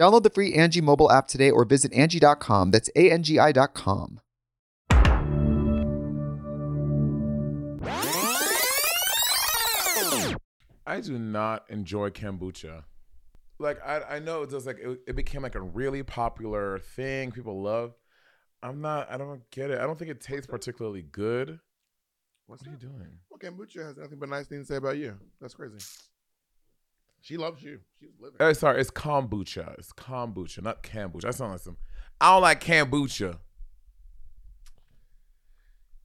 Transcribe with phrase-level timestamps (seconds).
[0.00, 2.70] Download the free Angie mobile app today or visit Angie.com.
[2.70, 4.20] That's A-N-G-I dot com.
[10.86, 12.84] I do not enjoy kombucha.
[13.58, 17.30] Like I, I know it was like it, it became like a really popular thing
[17.30, 17.92] people love.
[18.62, 19.12] I'm not.
[19.12, 19.80] I don't get it.
[19.80, 21.60] I don't think it tastes particularly good.
[22.46, 23.18] What's What are you doing?
[23.28, 25.18] Well, kombucha has nothing but nice things to say about you.
[25.42, 25.76] That's crazy.
[27.20, 27.80] She loves you.
[27.98, 28.36] She's living.
[28.40, 29.78] Oh, sorry, it's kombucha.
[29.78, 31.22] It's kombucha, not kombucha.
[31.22, 31.76] That sounds like some.
[32.20, 33.38] I don't like kombucha.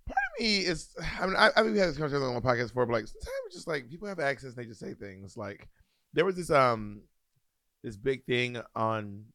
[0.06, 0.90] Part of me is.
[1.20, 3.68] I mean, I, I've had this conversation on my podcast before, but like sometimes just
[3.68, 5.38] like people have access, and they just say things.
[5.38, 5.70] Like
[6.14, 7.02] there was this um
[7.84, 9.26] this big thing on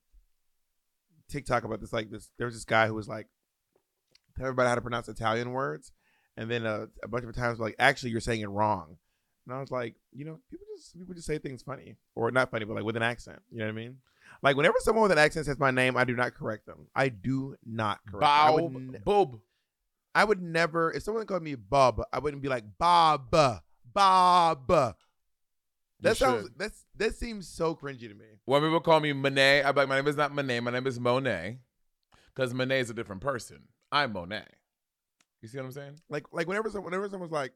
[1.31, 1.93] TikTok about this.
[1.93, 3.27] Like this, there was this guy who was like
[4.37, 5.93] tell everybody how to pronounce Italian words,
[6.37, 8.97] and then uh, a bunch of times like actually you're saying it wrong.
[9.51, 12.53] And I was like, you know, people just people just say things funny or not
[12.53, 13.41] funny, but like with an accent.
[13.51, 13.97] You know what I mean?
[14.45, 16.87] Like whenever someone with an accent says my name, I do not correct them.
[16.95, 18.21] I do not correct.
[18.21, 18.31] them.
[18.31, 19.41] I Bob, would, n- Bob.
[20.15, 20.93] I would never.
[20.93, 23.35] If someone called me Bob, I wouldn't be like Bob,
[23.93, 24.69] Bob.
[24.69, 26.45] That sounds.
[26.45, 26.53] should.
[26.57, 28.27] That's that seems so cringy to me.
[28.45, 30.61] When people call me Monet, I'm like, my name is not Monet.
[30.61, 31.59] My name is Monet,
[32.33, 33.65] because Monet is a different person.
[33.91, 34.45] I'm Monet.
[35.43, 36.01] You see what I'm saying?
[36.09, 37.53] Like like whenever someone, whenever someone's like,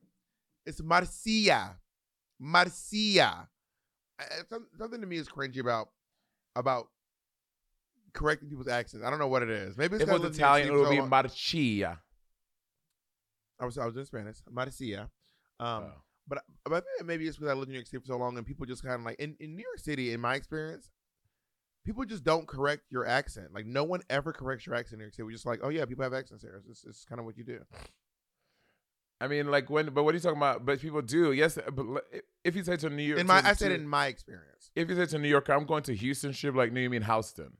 [0.66, 1.76] it's Marcia,
[2.38, 3.48] Marcia.
[4.18, 5.88] I- I- some- Something to me is cringy about
[6.56, 6.88] about
[8.12, 9.04] correcting people's accents.
[9.04, 9.76] I don't know what it is.
[9.76, 12.00] Maybe it's If it was I listened to Italian, it would so be Marcia.
[13.60, 15.10] I was I was in Spanish, Marcia.
[15.60, 15.92] Um, Oh.
[16.26, 18.46] But but maybe it's because I lived in New York City for so long, and
[18.46, 20.90] people just kind of like in, in New York City, in my experience,
[21.84, 23.52] people just don't correct your accent.
[23.52, 25.24] Like no one ever corrects your accent in New York City.
[25.24, 26.62] We're just like, oh yeah, people have accents here.
[26.70, 27.60] It's, it's kind of what you do.
[29.20, 30.66] I mean, like when, but what are you talking about?
[30.66, 31.32] But people do.
[31.32, 32.04] Yes, but
[32.44, 34.70] if you say to New York, In my, to- I said to- in my experience.
[34.74, 37.02] If you say to New York, I'm going to Houston, ship like, no, you mean
[37.02, 37.52] Houston.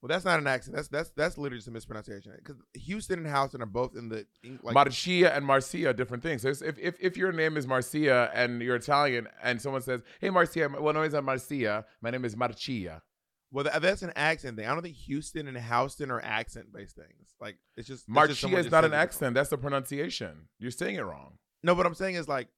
[0.00, 0.74] Well, that's not an accent.
[0.74, 2.32] That's that's that's literally just a mispronunciation.
[2.36, 4.26] Because Houston and Houston are both in the
[4.64, 4.74] like.
[4.74, 6.42] Marcia and Marcia are different things.
[6.42, 10.30] So if, if if your name is Marcia and you're Italian, and someone says, "Hey,
[10.30, 11.84] Marcia," well, no, it's not Marcia.
[12.00, 13.00] My name is Marcia.
[13.52, 14.66] Well, that's an accent thing.
[14.66, 17.34] I don't think Houston and Houston are accent based things.
[17.38, 19.34] Like it's just Marcia is not an accent.
[19.34, 20.48] That's the pronunciation.
[20.58, 21.34] You're saying it wrong.
[21.62, 22.48] No, what I'm saying is like,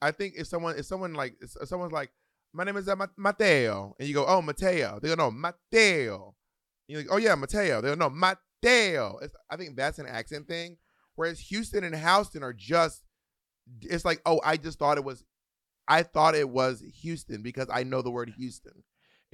[0.00, 2.10] I think if someone if someone like if someone's like,
[2.54, 6.34] my name is uh, Mateo, and you go, oh Mateo, they go, no Mateo,
[6.88, 9.18] you're like, oh yeah Mateo, they go, no Mateo.
[9.20, 10.78] It's, I think that's an accent thing.
[11.16, 13.02] Whereas Houston and Houston are just,
[13.82, 15.22] it's like, oh, I just thought it was,
[15.86, 18.82] I thought it was Houston because I know the word Houston.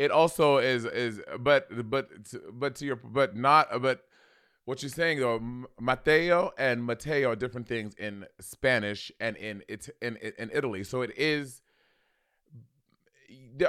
[0.00, 2.08] It also is is but but
[2.54, 4.02] but to your but not but
[4.64, 9.90] what you're saying though Mateo and Mateo are different things in Spanish and in it's
[10.00, 10.84] in, in Italy.
[10.84, 11.60] So it is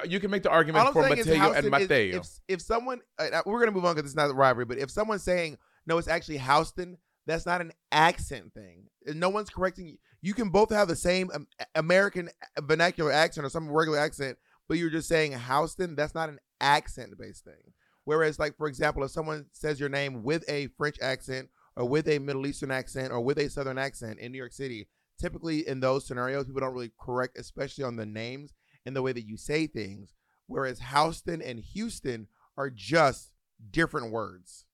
[0.07, 2.19] you can make the argument for Mateo and Mateo.
[2.21, 4.89] if if someone, uh, we're gonna move on because it's not a rivalry, but if
[4.89, 8.85] someone's saying no, it's actually Houston, that's not an accent thing.
[9.05, 9.97] No one's correcting you.
[10.21, 11.45] You can both have the same um,
[11.75, 12.29] American
[12.61, 14.38] vernacular accent or some regular accent,
[14.71, 15.97] but you're just saying Houston.
[15.97, 17.73] That's not an accent based thing.
[18.06, 22.07] Whereas, like for example, if someone says your name with a French accent or with
[22.07, 24.88] a Middle Eastern accent or with a Southern accent in New York City,
[25.19, 28.53] typically in those scenarios, people don't really correct, especially on the names
[28.85, 30.13] and the way that you say things.
[30.47, 33.33] Whereas Houston and Houston are just
[33.71, 34.67] different words.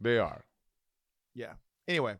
[0.00, 0.46] they are.
[1.32, 1.52] Yeah.
[1.86, 2.16] Anyway,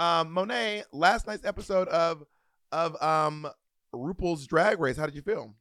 [0.00, 2.24] um, Monet, last night's episode of
[2.72, 3.46] of um
[3.94, 4.96] RuPaul's Drag Race.
[4.96, 5.54] How did you feel?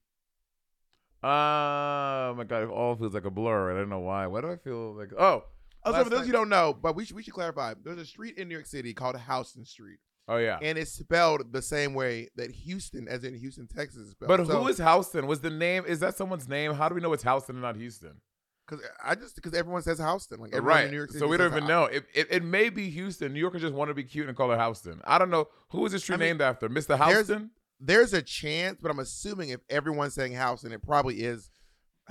[1.24, 3.72] Oh my god, it all feels like a blur.
[3.72, 4.28] I don't know why.
[4.28, 5.44] Why do I feel like oh, oh
[5.86, 7.74] Also, for those night- you don't know, but we should we should clarify.
[7.82, 10.60] There's a street in New York City called Houston Street, oh yeah.
[10.62, 14.28] and it's spelled the same way that Houston, as in Houston, Texas, is spelled.
[14.28, 15.26] But who is Houston?
[15.28, 15.86] Was the name?
[15.88, 16.74] Is that someone's name?
[16.74, 18.20] How do we know it's Houston and not Houston?
[18.68, 20.86] Because I just because everyone says Houston, like everyone right.
[20.86, 21.20] in New York City.
[21.20, 21.86] so we don't even know.
[21.86, 23.32] It, it it may be Houston.
[23.34, 25.02] New Yorkers just want to be cute and call it Houston.
[25.06, 26.68] I don't know who is this street I mean, named after.
[26.68, 26.98] Mr.
[27.08, 27.52] Houston.
[27.80, 31.50] There's a chance, but I'm assuming if everyone's saying Houston, it probably is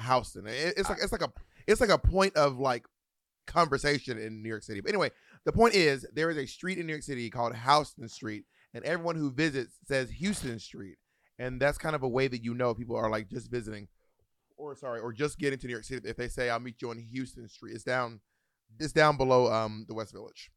[0.06, 0.46] Houston.
[0.46, 1.32] It- it's like it's like a
[1.66, 2.86] it's like a point of like
[3.46, 4.80] conversation in New York City.
[4.80, 5.10] But anyway,
[5.44, 8.44] the point is there is a street in New York City called Houston Street,
[8.74, 10.96] and everyone who visits says Houston Street,
[11.38, 13.88] and that's kind of a way that you know people are like just visiting,
[14.56, 16.08] or sorry, or just getting to New York City.
[16.08, 18.20] If they say I'll meet you on Houston Street, it's down,
[18.78, 20.50] it's down below um the West Village.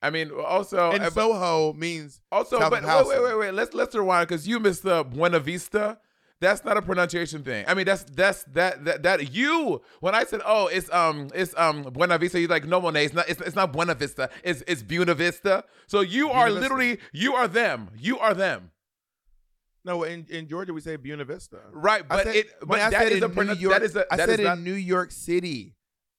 [0.00, 3.54] I mean, also and uh, Soho means Also, South but wait, wait, wait, wait.
[3.54, 5.98] Let's let's rewind because you missed the Buena Vista.
[6.40, 7.64] That's not a pronunciation thing.
[7.66, 9.82] I mean, that's that's that that that you.
[9.98, 13.14] When I said, oh, it's um it's um Buena Vista, you're like, no, Monet, it's
[13.14, 14.30] not it's, it's not Buena Vista.
[14.44, 15.64] It's it's Buena Vista.
[15.88, 16.60] So you are Buena Vista.
[16.60, 17.90] literally you are them.
[17.98, 18.70] You are them.
[19.84, 21.58] no in, in Georgia we say Buena Vista.
[21.72, 24.06] Right, but said- it but I that said a in New York- that is a
[24.12, 25.74] I that said is not in New York City,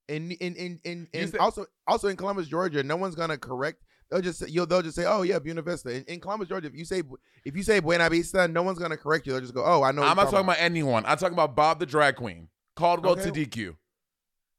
[0.10, 2.84] in in in in, said- also also in Columbus, Georgia.
[2.84, 3.84] No one's gonna correct.
[4.10, 5.94] They'll just say, you'll they'll just say, oh yeah, Buena Vista.
[5.96, 7.04] In, in Columbus, Georgia, if you say
[7.46, 9.34] if you say Buena Vista, no one's gonna correct you.
[9.34, 10.02] They'll just go, oh, I know.
[10.04, 11.06] I'm not talking about anyone.
[11.06, 12.48] I'm talking about Bob the drag queen.
[12.76, 13.30] Caldwell Okay.
[13.30, 13.76] to DQ.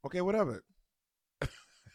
[0.06, 0.62] Okay, whatever.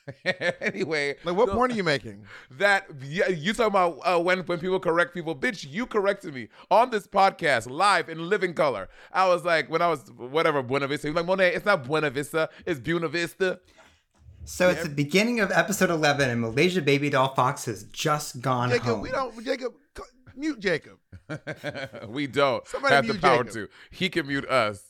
[0.61, 2.25] anyway, Like, what so- point are you making?
[2.51, 5.65] that yeah, you talking about uh, when when people correct people, bitch.
[5.69, 8.87] You corrected me on this podcast live in living color.
[9.11, 12.09] I was like, when I was whatever Buena Vista, you're like Monet, it's not Buena
[12.09, 13.59] Vista, it's Buena Vista.
[14.47, 18.69] So it's the beginning of episode 11, and Malaysia Baby Doll Fox has just gone
[18.69, 19.01] Jacob, home.
[19.01, 19.43] we don't.
[19.43, 19.73] Jacob,
[20.35, 20.99] mute Jacob.
[22.09, 23.53] we don't Somebody have the power Jacob.
[23.53, 23.69] to.
[23.89, 24.83] He can mute us.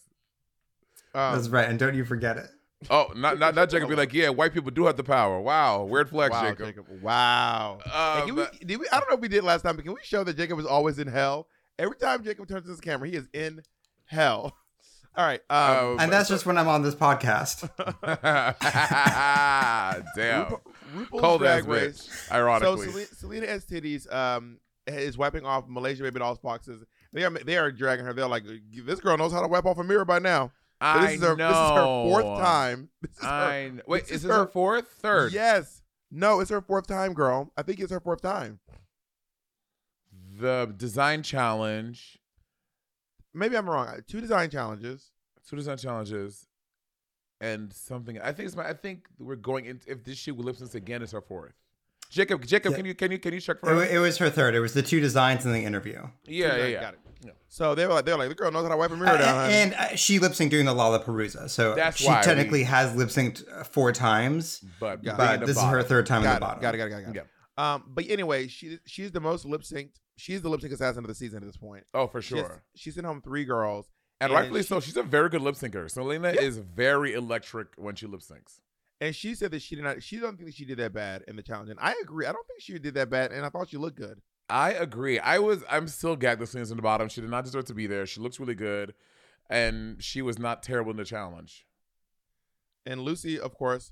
[1.14, 2.48] Um, That's right, and don't you forget it.
[2.90, 3.90] Oh, not not not Jacob.
[3.90, 5.40] Be like, yeah, white people do have the power.
[5.40, 6.66] Wow, weird flex, wow, Jacob.
[6.68, 6.86] Jacob.
[7.02, 7.80] Wow.
[7.86, 9.86] Uh, Hey, can we, did we, I don't know if we did last time, but
[9.86, 11.48] can we show that Jacob is always in hell?
[11.80, 13.62] Every time Jacob turns to his camera, he is in
[14.06, 14.56] hell.
[15.18, 15.42] All right.
[15.50, 17.70] Um, Oh, And that's just when I'm on this podcast.
[20.16, 20.46] Damn.
[20.46, 20.62] RuPaul-
[20.96, 22.28] RuPaul's Cold ass Drag Race.
[22.30, 22.32] bitch.
[22.32, 22.86] Ironically.
[22.88, 23.66] So Selena, Selena S.
[23.66, 26.84] Titties um, is wiping off Malaysia Baby Doll's boxes.
[27.14, 28.14] They are they are dragging her.
[28.14, 28.44] They're like,
[28.86, 30.52] this girl knows how to wipe off a mirror by now.
[30.94, 31.48] But I this is her know.
[31.50, 32.90] this is her fourth time.
[33.02, 35.34] This is her- I kn- wait, this is is this her her- fourth, third?
[35.34, 35.82] Yes.
[36.12, 37.52] No, it's her fourth time, girl.
[37.58, 38.60] I think it's her fourth time.
[40.38, 42.20] The design challenge,
[43.34, 44.00] Maybe I'm wrong.
[44.08, 45.12] Two design challenges.
[45.50, 46.48] two design challenges,
[47.42, 48.20] and something.
[48.22, 48.68] I think it's my.
[48.70, 51.02] I think we're going into if this shit will lip sync again.
[51.02, 51.54] It's her fourth.
[52.10, 52.78] Jacob, Jacob, Yeah.
[52.78, 53.90] can you can you can you check It, for wa- us?
[53.90, 54.56] it was her third.
[54.56, 56.08] It was the two designs in the interview.
[56.26, 56.82] Yeah, yeah, yeah.
[56.82, 57.00] Got it.
[57.24, 57.32] Yeah.
[57.48, 58.98] So they were like, they were like, the girl knows how to wipe a Uh,
[58.98, 59.36] mirror down.
[59.36, 59.54] honey.
[59.54, 63.10] and uh, she lip synced during the LaLaPaRUZa, so That's she technically we- has lip
[63.10, 64.64] synced uh, four times.
[64.80, 65.18] But, Got.
[65.18, 66.62] But this is her third time in the bottom.
[66.62, 67.22] got it, got it, got it, got Yeah.
[67.22, 67.28] it.
[67.58, 69.96] Um, but anyway, she she's the most lip synced.
[70.18, 71.84] She's the lip sync assassin of the season at this point.
[71.94, 72.64] Oh, for She has- sure.
[72.76, 73.92] She sent home three girls.
[74.22, 74.80] And, and rightfully she- so.
[74.80, 75.90] She's a very good lip syncer.
[75.90, 76.42] Selena Yeah.
[76.42, 78.60] is very electric when she lip syncs.
[79.02, 80.02] And she said that she did not.
[80.02, 82.26] She don't think that she did that bad in the challenge, and I agree.
[82.26, 84.22] I don't think she did that bad, and I thought she looked good.
[84.50, 85.20] I agree.
[85.20, 85.64] I was.
[85.70, 87.10] I'm still gagged that Selena's in the bottom.
[87.10, 88.06] She did not deserve to be there.
[88.06, 88.94] She looks really good,
[89.50, 91.66] and she was not terrible in the challenge.
[92.86, 93.92] And Lucy, of course,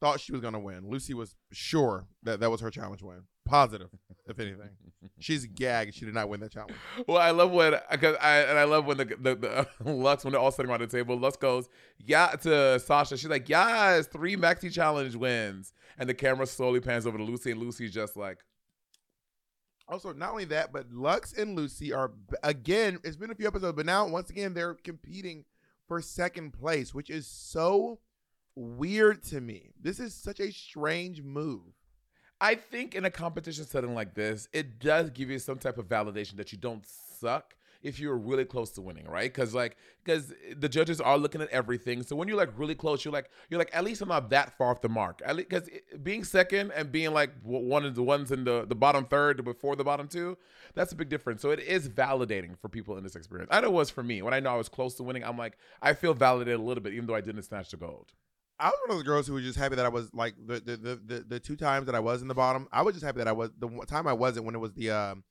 [0.00, 0.90] thought she was gonna win.
[0.90, 3.22] Lucy was sure that that was her challenge win.
[3.46, 3.88] Positive,
[4.28, 4.68] if anything.
[5.18, 5.94] She's gagged.
[5.94, 6.74] She did not win that challenge.
[7.06, 10.32] Well, I love when because I and I love when the the, the Lux when
[10.32, 11.16] they're all sitting around the table.
[11.18, 13.16] Lux goes yeah to Sasha.
[13.16, 17.52] She's like yes, three maxi challenge wins, and the camera slowly pans over to Lucy,
[17.52, 18.40] and Lucy's just like
[19.88, 22.10] Also, not only that, but Lux and Lucy are
[22.42, 22.98] again.
[23.04, 25.44] It's been a few episodes, but now once again they're competing
[25.86, 28.00] for second place, which is so
[28.56, 29.70] weird to me.
[29.80, 31.62] This is such a strange move.
[32.40, 35.88] I think in a competition setting like this, it does give you some type of
[35.88, 39.32] validation that you don't suck if you're really close to winning, right?
[39.32, 42.02] Because like, because the judges are looking at everything.
[42.02, 44.56] So when you're like really close, you're like, you're like, at least I'm not that
[44.56, 45.22] far off the mark.
[45.36, 45.68] Because
[46.02, 49.76] being second and being like one of the ones in the the bottom third before
[49.76, 50.36] the bottom two,
[50.74, 51.42] that's a big difference.
[51.42, 53.48] So it is validating for people in this experience.
[53.52, 55.24] I know it was for me when I know I was close to winning.
[55.24, 58.12] I'm like, I feel validated a little bit, even though I didn't snatch the gold.
[58.58, 60.60] I was one of those girls who was just happy that I was like the
[60.60, 62.68] the, the the the two times that I was in the bottom.
[62.72, 64.90] I was just happy that I was the time I wasn't when it was the
[64.90, 65.24] um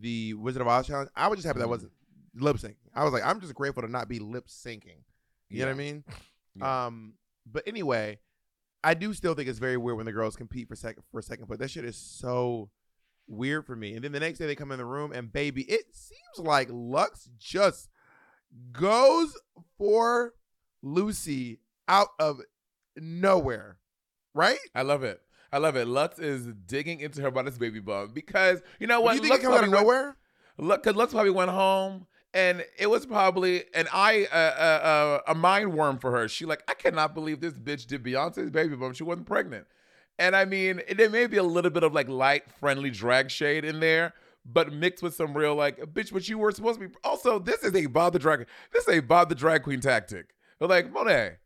[0.00, 1.10] the Wizard of Oz challenge.
[1.16, 1.92] I was just happy that I wasn't
[2.34, 2.76] lip syncing.
[2.94, 5.02] I was like, I'm just grateful to not be lip syncing.
[5.48, 6.04] You know what I mean?
[6.54, 6.86] Yeah.
[6.86, 7.12] Um,
[7.46, 8.18] but anyway,
[8.82, 11.46] I do still think it's very weird when the girls compete for second for second
[11.46, 11.60] place.
[11.60, 12.70] That shit is so
[13.28, 13.94] weird for me.
[13.94, 16.68] And then the next day they come in the room and baby, it seems like
[16.70, 17.90] Lux just
[18.72, 19.36] goes
[19.76, 20.34] for
[20.82, 22.40] Lucy out of
[22.96, 23.78] nowhere.
[24.34, 24.58] Right?
[24.74, 25.20] I love it.
[25.52, 25.86] I love it.
[25.86, 29.14] Lux is digging into her brother's baby bump because you know what?
[29.14, 30.16] you think Lux it comes out of nowhere?
[30.58, 35.20] Look, cause Lux probably went home and it was probably an eye, uh, uh, uh,
[35.28, 36.28] a mind worm for her.
[36.28, 38.96] She like, I cannot believe this bitch did Beyonce's baby bump.
[38.96, 39.66] She wasn't pregnant.
[40.18, 43.64] And I mean, there may be a little bit of like light, friendly drag shade
[43.64, 44.14] in there,
[44.44, 46.94] but mixed with some real like, bitch, but you were supposed to be.
[47.04, 48.46] Also, this is a Bob the drag.
[48.72, 50.34] This is a Bob the drag queen tactic.
[50.58, 51.36] They're like, Monet,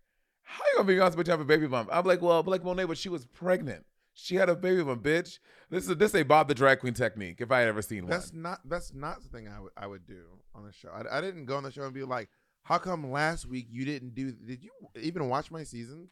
[0.43, 1.91] how you gonna be Beyonce but you have a baby bump?
[1.93, 3.85] I'm like, well, like Monet, but she was pregnant.
[4.15, 5.39] She had a baby of a bitch.
[5.71, 8.11] This is this a Bob the drag queen technique if I had ever seen one.
[8.11, 10.23] That's not that's not something I would I would do
[10.55, 10.91] on the show.
[10.91, 12.29] I, I didn't go on the show and be like,
[12.63, 14.33] "How come last week you didn't do?
[14.33, 16.09] Did you even watch my season?"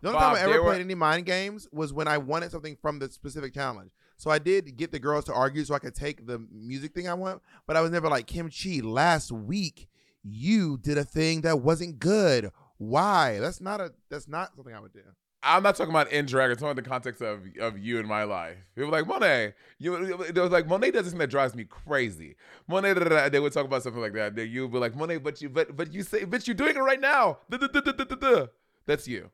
[0.00, 2.18] The only Bob, time I ever there were- played any mind games was when I
[2.18, 3.92] wanted something from the specific challenge.
[4.16, 7.08] So I did get the girls to argue so I could take the music thing
[7.08, 8.80] I want, but I was never like Kim Chi.
[8.82, 9.88] Last week
[10.22, 12.50] you did a thing that wasn't good.
[12.78, 13.38] Why?
[13.38, 15.02] That's not a that's not something I would do.
[15.42, 16.50] I'm not talking about in drag.
[16.50, 18.56] I'm talking in the context of of you in my life.
[18.76, 19.54] People like Monet.
[19.78, 22.36] You, they was like Monet does this thing that drives me crazy.
[22.68, 23.28] Monet, da, da, da.
[23.28, 24.36] they would talk about something like that.
[24.36, 26.76] Then you would be like Monet, but you, but but you say, bitch, you're doing
[26.76, 27.38] it right now.
[27.50, 28.46] Da.
[28.86, 29.30] That's you.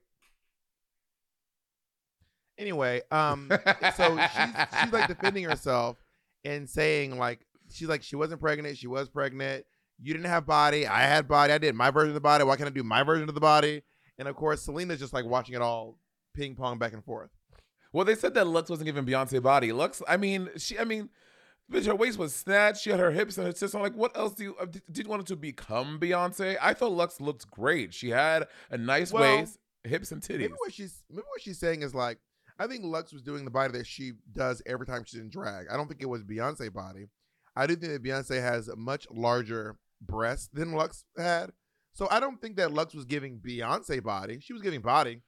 [2.56, 3.50] Anyway, um,
[3.96, 5.96] so she's she's like defending herself
[6.44, 9.64] and saying like she's like she wasn't pregnant, she was pregnant.
[10.00, 12.44] You didn't have body, I had body, I did my version of the body.
[12.44, 13.82] Why can't I do my version of the body?
[14.18, 15.98] And of course, Selena's just like watching it all
[16.34, 17.30] ping pong back and forth.
[17.92, 19.72] Well, they said that Lux wasn't giving Beyonce body.
[19.72, 21.08] Lux, I mean, she, I mean,
[21.72, 22.82] bitch, her waist was snatched.
[22.82, 23.74] She had her hips and her tits.
[23.74, 26.56] I'm like, what else do you uh, did, did you want it to become Beyonce?
[26.60, 27.94] I thought Lux looked great.
[27.94, 30.38] She had a nice Well, waist, hips, and titties.
[30.40, 32.18] Maybe what she's maybe what she's saying is like
[32.58, 35.66] I think Lux was doing the body that she does every time she's in drag.
[35.70, 37.06] I don't think it was Beyonce body.
[37.56, 41.52] I do think that Beyonce has a much larger breasts than Lux had.
[41.98, 44.38] So I don't think that Lux was giving Beyonce body.
[44.40, 45.20] She was giving body.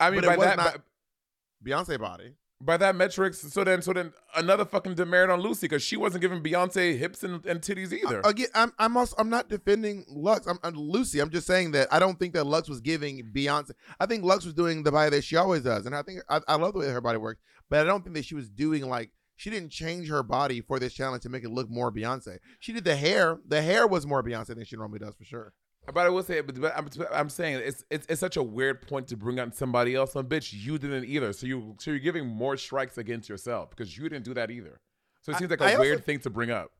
[0.00, 2.32] I mean, by that, not- by- Beyonce body.
[2.62, 6.22] by that metrics, so then so then another fucking demerit on Lucy because she wasn't
[6.22, 8.22] giving Beyonce hips and, and titties either.
[8.24, 10.46] Again, I'm I'm also I'm not defending Lux.
[10.46, 11.20] I'm, I'm Lucy.
[11.20, 13.72] I'm just saying that I don't think that Lux was giving Beyonce.
[14.00, 16.40] I think Lux was doing the body that she always does, and I think I,
[16.48, 17.42] I love the way her body works.
[17.68, 20.78] But I don't think that she was doing like she didn't change her body for
[20.78, 22.38] this challenge to make it look more Beyonce.
[22.60, 23.40] She did the hair.
[23.46, 25.52] The hair was more Beyonce than she normally does for sure.
[25.92, 28.86] But I will say, but, but I'm, I'm saying it's, it's it's such a weird
[28.86, 30.14] point to bring on somebody else.
[30.16, 31.32] And bitch, you didn't either.
[31.32, 34.80] So you so you're giving more strikes against yourself because you didn't do that either.
[35.22, 36.70] So it seems like I a also- weird thing to bring up.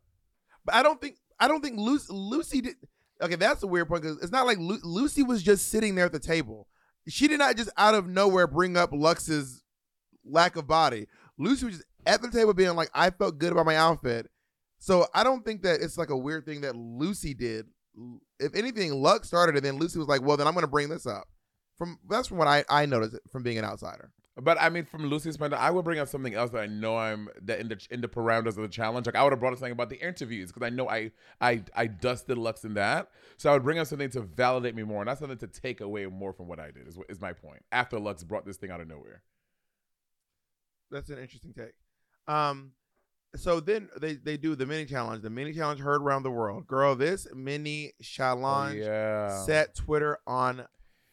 [0.64, 2.76] But I don't think I don't think Lucy, Lucy did.
[3.20, 6.04] Okay, that's a weird point because it's not like Lu, Lucy was just sitting there
[6.06, 6.68] at the table.
[7.08, 9.62] She did not just out of nowhere bring up Lux's
[10.24, 11.06] lack of body.
[11.38, 14.30] Lucy was just at the table being like, "I felt good about my outfit."
[14.78, 17.66] So I don't think that it's like a weird thing that Lucy did.
[18.38, 20.88] If anything, Lux started it, then Lucy was like, "Well, then I'm going to bring
[20.88, 21.28] this up."
[21.76, 24.12] From that's from what I I noticed from being an outsider.
[24.40, 26.96] But I mean, from Lucy's point, I would bring up something else that I know
[26.96, 29.06] I'm that in the in the parameters of the challenge.
[29.06, 31.64] Like I would have brought up something about the interviews because I know I I
[31.74, 33.10] I dusted Lux in that.
[33.36, 36.06] So I would bring up something to validate me more, not something to take away
[36.06, 36.86] more from what I did.
[36.86, 37.64] Is what- is my point.
[37.72, 39.22] After Lux brought this thing out of nowhere.
[40.90, 41.74] That's an interesting take.
[42.32, 42.72] Um,
[43.36, 45.22] so then they they do the mini challenge.
[45.22, 46.66] The mini challenge heard around the world.
[46.66, 49.42] Girl, this mini Oh, challenge yeah.
[49.44, 50.66] set Twitter on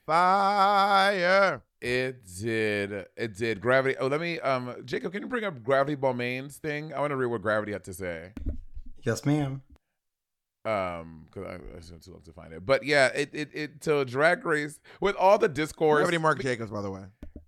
[0.05, 1.61] fire.
[1.81, 3.05] It did.
[3.15, 3.61] It did.
[3.61, 3.95] Gravity.
[3.99, 4.39] Oh, let me.
[4.39, 6.93] Um, Jacob, can you bring up Gravity Balmain's thing?
[6.93, 8.33] I want to read what Gravity had to say.
[9.03, 9.61] Yes, ma'am.
[10.65, 12.65] Um, because I, I spent too long to find it.
[12.65, 13.71] But yeah, it it it.
[13.83, 15.97] So Drag Race with all the discourse.
[15.99, 17.03] Gravity Mark Jacobs, by the way.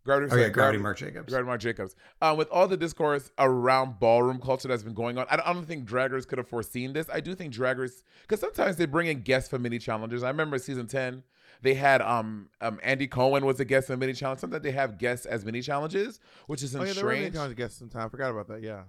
[0.07, 0.31] Gravity.
[0.33, 1.29] Oh yeah, Gravity Mark Jacobs.
[1.29, 1.95] Gravity Mark Jacobs.
[2.21, 5.53] Um, with all the discourse around ballroom culture that's been going on, I don't, I
[5.53, 7.07] don't think draggers could have foreseen this.
[7.13, 10.23] I do think draggers, because sometimes they bring in guests for mini challenges.
[10.23, 11.23] I remember season ten,
[11.61, 14.39] they had um um Andy Cohen was a guest in mini challenge.
[14.39, 17.35] Sometimes they have guests as mini challenges, which is Oh yeah, there were many strange.
[17.35, 18.05] challenge guests sometime.
[18.05, 18.63] I forgot about that.
[18.63, 18.83] Yeah.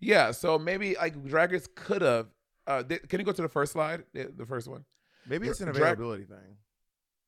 [0.00, 2.26] Yeah, so maybe like draggers could have.
[2.66, 4.04] Uh, they, can you go to the first slide?
[4.12, 4.84] The, the first one.
[5.28, 6.56] Maybe it's an Drag- availability thing.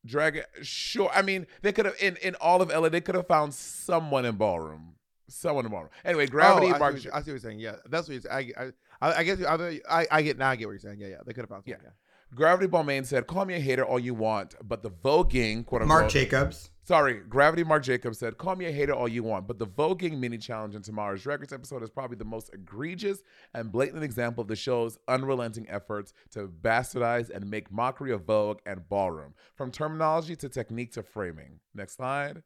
[0.07, 0.43] Drag.
[0.63, 1.11] Sure.
[1.13, 2.89] I mean, they could have in in all of LA.
[2.89, 4.95] They could have found someone in ballroom.
[5.29, 5.91] Someone in ballroom.
[6.05, 6.69] Anyway, oh, gravity.
[6.69, 7.59] Oh, I, see what you- I see what you're saying.
[7.59, 8.53] Yeah, that's what you're saying.
[8.57, 8.71] I,
[9.01, 10.51] I, I guess I, I, I get now.
[10.51, 11.01] I get what you're saying.
[11.01, 11.17] Yeah, yeah.
[11.27, 11.83] They could have found something.
[11.85, 11.91] Yeah.
[12.35, 16.01] Gravity Balmain said, "Call me a hater all you want, but the voguing quote unquote."
[16.03, 16.71] Mark Jacobs.
[16.87, 20.21] Sorry, Gravity Mark Jacobs said, "Call me a hater all you want, but the voguing
[20.21, 24.47] mini challenge in tomorrow's records episode is probably the most egregious and blatant example of
[24.47, 30.37] the show's unrelenting efforts to bastardize and make mockery of Vogue and ballroom, from terminology
[30.37, 32.45] to technique to framing." Next slide.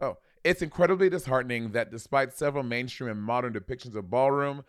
[0.00, 4.64] Oh, it's incredibly disheartening that despite several mainstream and modern depictions of ballroom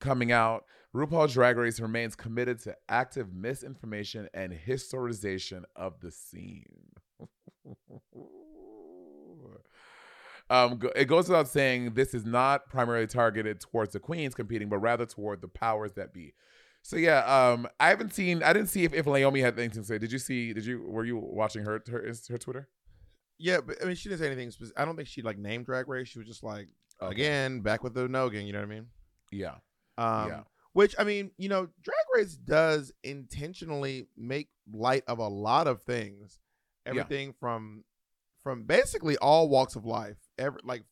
[0.00, 0.64] coming out,
[0.94, 6.90] RuPaul's Drag Race remains committed to active misinformation and historization of the scene.
[10.50, 14.78] um, it goes without saying this is not primarily targeted towards the queens competing, but
[14.78, 16.34] rather toward the powers that be.
[16.82, 18.42] So yeah, um, I haven't seen.
[18.42, 19.98] I didn't see if, if Naomi had anything to say.
[19.98, 20.52] Did you see?
[20.52, 20.82] Did you?
[20.82, 22.68] Were you watching her her her Twitter?
[23.38, 24.50] Yeah, but I mean, she didn't say anything.
[24.50, 24.78] Specific.
[24.78, 26.08] I don't think she like named Drag Race.
[26.08, 26.68] She was just like,
[27.00, 27.12] Okay.
[27.14, 28.46] again, back with the Nogan.
[28.46, 28.86] You know what I mean?
[29.30, 29.54] Yeah.
[29.96, 30.40] Um, Yeah.
[30.72, 35.82] Which I mean, you know, Drag Race does intentionally make light of a lot of
[35.82, 36.38] things.
[36.86, 37.84] Everything from
[38.42, 40.16] from basically all walks of life.
[40.38, 40.84] Every like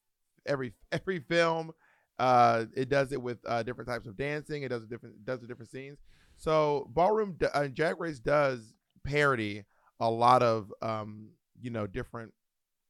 [0.46, 1.72] every every film,
[2.18, 4.62] uh, it does it with uh, different types of dancing.
[4.62, 5.98] It does it different does the different scenes.
[6.36, 9.64] So ballroom uh, Drag Race does parody
[9.98, 12.32] a lot of um, you know different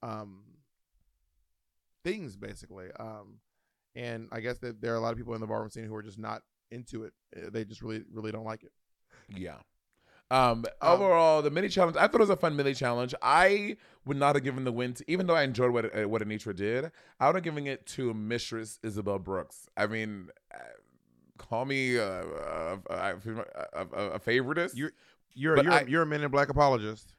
[0.02, 0.42] um
[2.04, 2.86] things basically.
[2.98, 3.38] Um,
[3.94, 5.94] and I guess that there are a lot of people in the ballroom scene who
[5.94, 7.12] are just not into it.
[7.36, 8.72] Uh, They just really, really don't like it.
[9.36, 9.56] Yeah.
[10.32, 13.14] Um, Um, overall, the mini challenge, I thought it was a fun mini challenge.
[13.20, 16.22] I would not have given the win to, even though I enjoyed what uh, what
[16.22, 19.68] Anetra did, I would have given it to Mistress Isabel Brooks.
[19.76, 20.58] I mean, uh,
[21.36, 23.16] call me uh, a, a,
[23.74, 24.76] a, a, a favoritist.
[24.76, 24.92] You're
[25.34, 27.12] you're you're, I- you're a Men in Black apologist.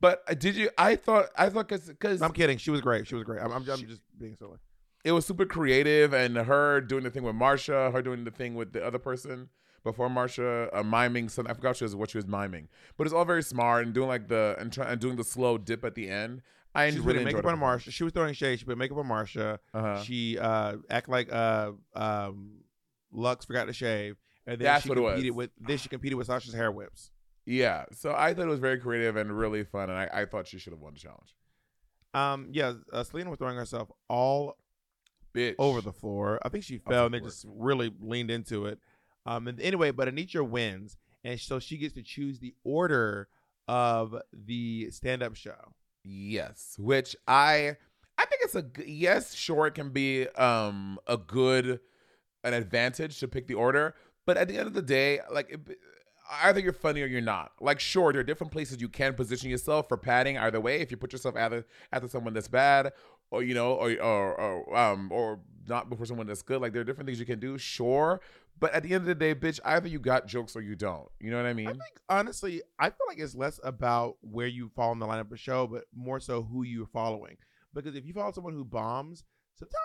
[0.00, 0.68] but did you?
[0.76, 2.58] I thought I thought because because I'm kidding.
[2.58, 3.06] She was great.
[3.06, 3.40] She was great.
[3.42, 4.58] I'm, I'm, I'm just being silly.
[5.06, 8.56] It was super creative and her doing the thing with Marsha, her doing the thing
[8.56, 9.48] with the other person
[9.84, 11.48] before Marsha, uh, miming something.
[11.48, 12.66] I forgot she was what she was miming.
[12.96, 15.58] But it's all very smart and doing like the and, try, and doing the slow
[15.58, 16.42] dip at the end.
[16.74, 17.92] I She really put makeup on Marsha.
[17.92, 18.58] She was throwing shade.
[18.58, 19.58] She put makeup on Marsha.
[19.72, 20.02] Uh-huh.
[20.02, 22.62] She uh act like uh um
[23.12, 25.12] Lux forgot to shave, and then That's she what it was.
[25.12, 25.50] competed with.
[25.60, 27.12] Then she competed with Sasha's hair whips.
[27.44, 30.48] Yeah, so I thought it was very creative and really fun, and I, I thought
[30.48, 31.36] she should have won the challenge.
[32.12, 34.56] Um, yeah, uh, Selena was throwing herself all
[35.36, 36.40] Bitch, over the floor.
[36.42, 38.78] I think she fell and they just really leaned into it.
[39.26, 43.28] Um, and anyway, but Anetra wins, and so she gets to choose the order
[43.68, 45.74] of the stand-up show.
[46.04, 47.76] Yes, which I
[48.18, 51.80] I think it's a yes, sure it can be um a good
[52.44, 53.94] an advantage to pick the order,
[54.24, 55.78] but at the end of the day, like it,
[56.42, 57.52] either you're funny or you're not.
[57.60, 60.80] Like sure, there are different places you can position yourself for padding either way.
[60.80, 62.92] If you put yourself after after someone that's bad
[63.30, 66.82] or you know or or, or um or not before someone that's good, like there
[66.82, 68.20] are different things you can do, sure.
[68.58, 71.08] But at the end of the day, bitch, either you got jokes or you don't.
[71.20, 71.68] You know what I mean?
[71.68, 75.22] I think honestly, I feel like it's less about where you fall in the lineup
[75.22, 77.36] of a show, but more so who you're following.
[77.74, 79.24] Because if you follow someone who bombs,
[79.58, 79.76] sometimes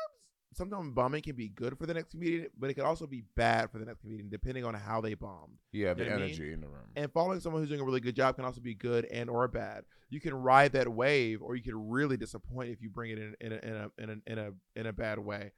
[0.54, 3.72] sometimes bombing can be good for the next comedian, but it can also be bad
[3.72, 5.54] for the next comedian, depending on how they bombed.
[5.72, 6.26] yeah, the know what I mean?
[6.26, 6.88] energy in the room.
[6.96, 9.48] And following someone who's doing a really good job can also be good and or
[9.48, 9.86] bad.
[10.10, 13.36] You can ride that wave, or you can really disappoint if you bring it in
[13.40, 15.52] in a in a in a in a, in a bad way.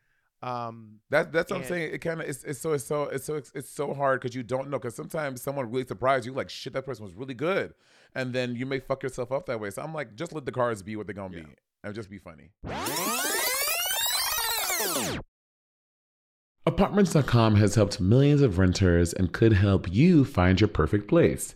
[0.43, 1.93] Um, That that's what I'm saying.
[1.93, 4.43] It kind of it's, it's so it's so it's so it's so hard because you
[4.43, 7.73] don't know because sometimes someone really surprised you like shit that person was really good,
[8.13, 9.69] and then you may fuck yourself up that way.
[9.69, 11.43] So I'm like, just let the cards be what they're gonna Yeah.
[11.43, 12.51] be and just be funny.
[16.65, 21.55] Apartments.com has helped millions of renters and could help you find your perfect place.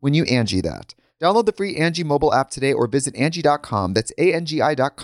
[0.00, 0.94] when you Angie that.
[1.20, 3.92] Download the free Angie mobile app today or visit Angie.com.
[3.92, 4.96] That's A-N-G-I dot.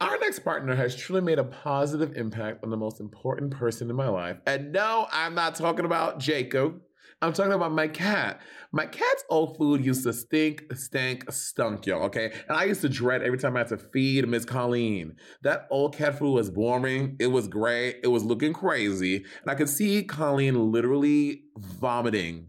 [0.00, 3.96] Our next partner has truly made a positive impact on the most important person in
[3.96, 4.38] my life.
[4.46, 6.80] And no, I'm not talking about Jacob.
[7.22, 8.42] I'm talking about my cat.
[8.72, 12.30] My cat's old food used to stink, stank, stunk, y'all, okay?
[12.46, 15.16] And I used to dread every time I had to feed Miss Colleen.
[15.42, 17.16] That old cat food was boring.
[17.18, 17.94] It was gray.
[18.02, 19.16] It was looking crazy.
[19.16, 22.48] And I could see Colleen literally vomiting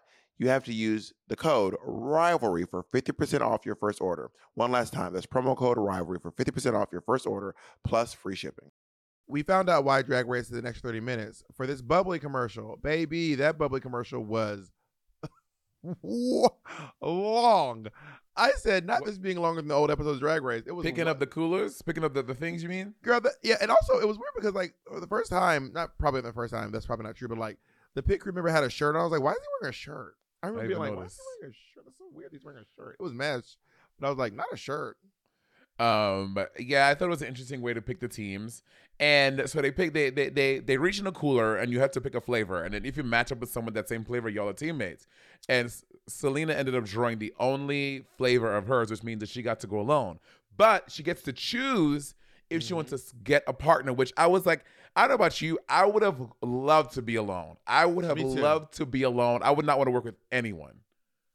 [0.41, 4.31] you have to use the code rivalry for 50% off your first order.
[4.55, 7.53] One last time, that's promo code rivalry for 50% off your first order
[7.85, 8.71] plus free shipping.
[9.27, 12.75] We found out why Drag Race is the next 30 minutes for this bubbly commercial.
[12.81, 14.71] Baby, that bubbly commercial was
[17.01, 17.85] long.
[18.35, 20.63] I said not just being longer than the old episodes of Drag Race.
[20.65, 22.95] It was Picking lo- up the coolers, picking up the, the things you mean?
[23.03, 23.21] girl.
[23.21, 26.33] That, yeah, and also it was weird because like the first time, not probably the
[26.33, 26.71] first time.
[26.71, 27.57] That's probably not true, but like
[27.93, 28.95] the pit crew member had a shirt.
[28.95, 29.01] on.
[29.01, 30.15] I was like, why is he wearing a shirt?
[30.43, 31.85] I remember I being like, why is he wearing a shirt?
[31.85, 32.31] That's so weird.
[32.31, 32.97] He's wearing a shirt.
[32.99, 33.57] It was mess,
[33.99, 34.97] but I was like, not a shirt.
[35.79, 38.61] Um, but yeah, I thought it was an interesting way to pick the teams.
[38.99, 41.89] And so they pick they they they they reach in a cooler and you have
[41.91, 42.63] to pick a flavor.
[42.63, 45.07] And then if you match up with someone that same flavor, y'all are teammates.
[45.49, 45.73] And
[46.07, 49.67] Selena ended up drawing the only flavor of hers, which means that she got to
[49.67, 50.19] go alone.
[50.55, 52.13] But she gets to choose
[52.51, 55.41] if she wants to get a partner, which I was like, I don't know about
[55.41, 55.57] you.
[55.69, 57.55] I would have loved to be alone.
[57.65, 59.41] I would have loved to be alone.
[59.43, 60.79] I would not want to work with anyone.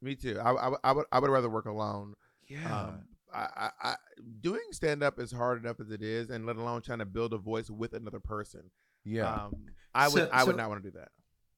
[0.03, 0.39] Me too.
[0.39, 2.15] I, I, I would I would rather work alone.
[2.49, 2.81] Yeah.
[2.81, 3.95] Um, I, I, I
[4.41, 7.33] doing stand up is hard enough as it is, and let alone trying to build
[7.33, 8.71] a voice with another person.
[9.05, 9.33] yeah.
[9.33, 9.55] Um,
[9.95, 11.09] I would So- I would so- not want to do that.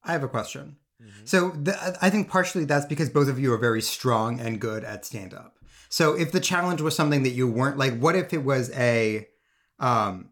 [0.03, 0.77] I have a question.
[1.01, 1.25] Mm-hmm.
[1.25, 4.83] So the, I think partially that's because both of you are very strong and good
[4.85, 5.57] at stand up.
[5.89, 9.27] So if the challenge was something that you weren't like, what if it was a,
[9.79, 10.29] um,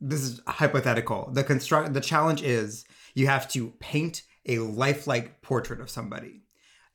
[0.00, 1.30] this is hypothetical.
[1.32, 2.84] The construct the challenge is
[3.14, 6.42] you have to paint a lifelike portrait of somebody,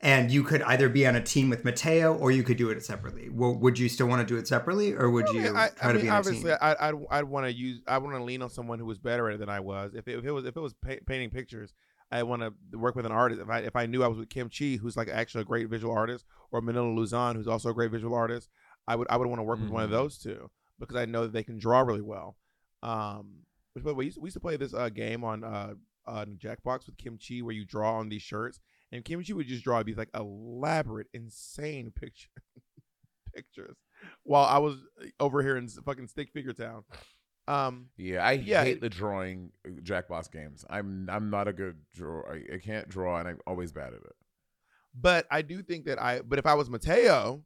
[0.00, 2.84] and you could either be on a team with Mateo or you could do it
[2.84, 3.28] separately.
[3.30, 5.68] Well, would you still want to do it separately, or would I you mean, I,
[5.68, 6.58] try I to mean, be on a obviously, team?
[6.60, 9.28] I, I'd I'd want to use I want to lean on someone who was better
[9.28, 9.94] at it than I was.
[9.94, 11.72] If it, if it was if it was pa- painting pictures,
[12.10, 13.40] I want to work with an artist.
[13.40, 15.68] If I if I knew I was with Kim Chi, who's like actually a great
[15.68, 18.48] visual artist, or Manila Luzon, who's also a great visual artist,
[18.88, 19.92] I would I would want to work with one of Mhm.
[19.92, 22.36] those two because I know that they can draw really well.
[22.84, 25.42] Um, which by the way, we used, we used to play this uh, game on
[25.42, 25.74] uh,
[26.06, 28.60] on Jackbox with Kim Chi where you draw on these shirts,
[28.92, 32.28] and Kim Chi would just draw these like elaborate, insane picture
[33.34, 33.76] pictures
[34.22, 36.84] while I was uh, over here in fucking Stick Figure Town.
[37.46, 40.64] Um, Yeah, I Yeah, hate it- the drawing uh, Jackbox games.
[40.70, 42.30] I'm I'm not a good drawer.
[42.30, 44.16] I, I can't draw, and I'm always bad at it.
[44.94, 46.20] but I do think that I.
[46.20, 47.42] But if I was Mateo,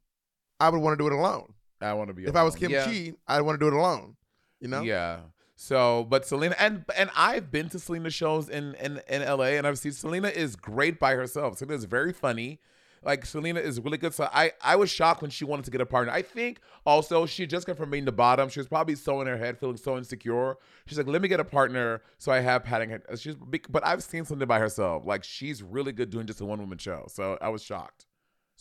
[0.59, 1.53] I would want to do it alone.
[1.81, 2.25] I want to be.
[2.25, 2.59] If I was alone.
[2.61, 2.85] Kim yeah.
[2.85, 4.15] Chi, I'd want to do it alone.
[4.59, 4.81] You know?
[4.81, 5.19] Yeah.
[5.55, 9.67] So, but Selena and and I've been to Selena shows in in in LA, and
[9.67, 11.57] I've seen Selena is great by herself.
[11.57, 12.61] Selena is very funny.
[13.03, 14.13] Like Selena is really good.
[14.13, 16.13] So I I was shocked when she wanted to get a partner.
[16.13, 18.49] I think also she just got from being the bottom.
[18.49, 20.55] She was probably so in her head, feeling so insecure.
[20.85, 22.97] She's like, let me get a partner so I have padding.
[23.17, 23.35] She's
[23.69, 25.05] but I've seen Selena by herself.
[25.05, 27.05] Like she's really good doing just a one woman show.
[27.09, 28.05] So I was shocked.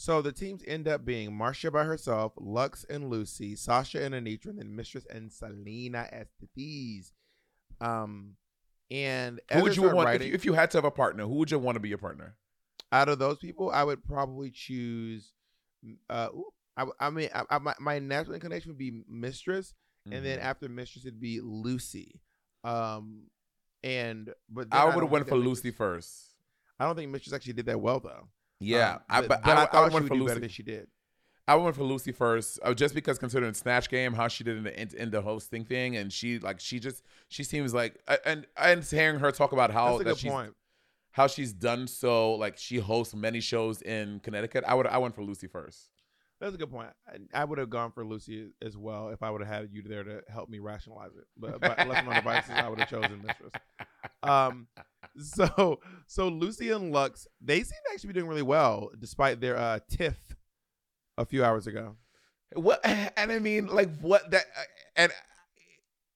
[0.01, 4.47] So the teams end up being Marcia by herself, Lux and Lucy, Sasha and Anetra,
[4.47, 7.13] and then Mistress and Selena as Estes.
[7.81, 8.37] Um,
[8.93, 11.25] and who would you want writing, if you, if you had to have a partner?
[11.25, 12.37] Who would you want to be your partner?
[12.93, 15.33] Out of those people, I would probably choose.
[16.09, 16.29] Uh,
[16.77, 19.75] I, I mean, I, I, my, my natural inclination would be Mistress,
[20.07, 20.17] mm-hmm.
[20.17, 20.47] and then mm-hmm.
[20.47, 22.21] after Mistress, it'd be Lucy.
[22.63, 23.25] Um,
[23.83, 26.37] and but I would have went for Lucy first.
[26.79, 28.29] I don't think Mistress actually did that well though.
[28.61, 30.63] Yeah, um, I, but, but I, I, I, I went for Lucy better than she
[30.63, 30.89] did.
[31.49, 34.65] I went for Lucy first, uh, just because considering Snatch Game, how she did in
[34.65, 38.85] the in, the hosting thing, and she like she just she seems like and and
[38.85, 40.53] hearing her talk about how that she's point.
[41.13, 44.63] how she's done so like she hosts many shows in Connecticut.
[44.67, 45.89] I would I went for Lucy first.
[46.39, 46.91] That's a good point.
[47.09, 49.83] I, I would have gone for Lucy as well if I would have had you
[49.83, 51.25] there to help me rationalize it.
[51.37, 53.53] But, but left my devices, I would have chosen Mistress.
[54.23, 54.69] Um,
[55.21, 59.57] so so Lucy and Lux, they seem to actually be doing really well despite their
[59.57, 60.19] uh, tiff
[61.17, 61.97] a few hours ago.
[62.55, 64.45] What and I mean, like what that
[64.97, 65.13] and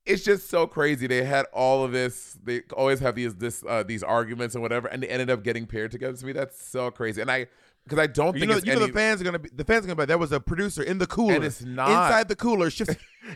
[0.05, 1.07] it's just so crazy.
[1.07, 2.37] They had all of this.
[2.43, 5.67] They always have these this uh, these arguments and whatever, and they ended up getting
[5.67, 6.17] paired together.
[6.17, 7.21] To me, that's so crazy.
[7.21, 7.47] And I
[7.85, 9.64] because I don't you think know, you any, know the fans are gonna be the
[9.64, 11.88] fans are gonna be there was a producer in the cooler and it's not.
[11.88, 12.71] inside the cooler.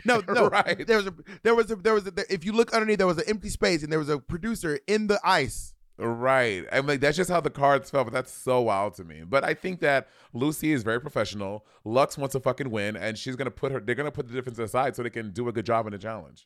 [0.03, 0.85] No no right.
[0.85, 3.19] there was a there was a there was a if you look underneath there was
[3.19, 5.75] an empty space and there was a producer in the ice.
[5.97, 6.65] Right.
[6.73, 9.23] I'm like that's just how the cards fell but that's so wild to me.
[9.25, 11.65] But I think that Lucy is very professional.
[11.85, 14.59] Lux wants to fucking win and she's gonna put her they're gonna put the difference
[14.59, 16.45] aside so they can do a good job in the challenge.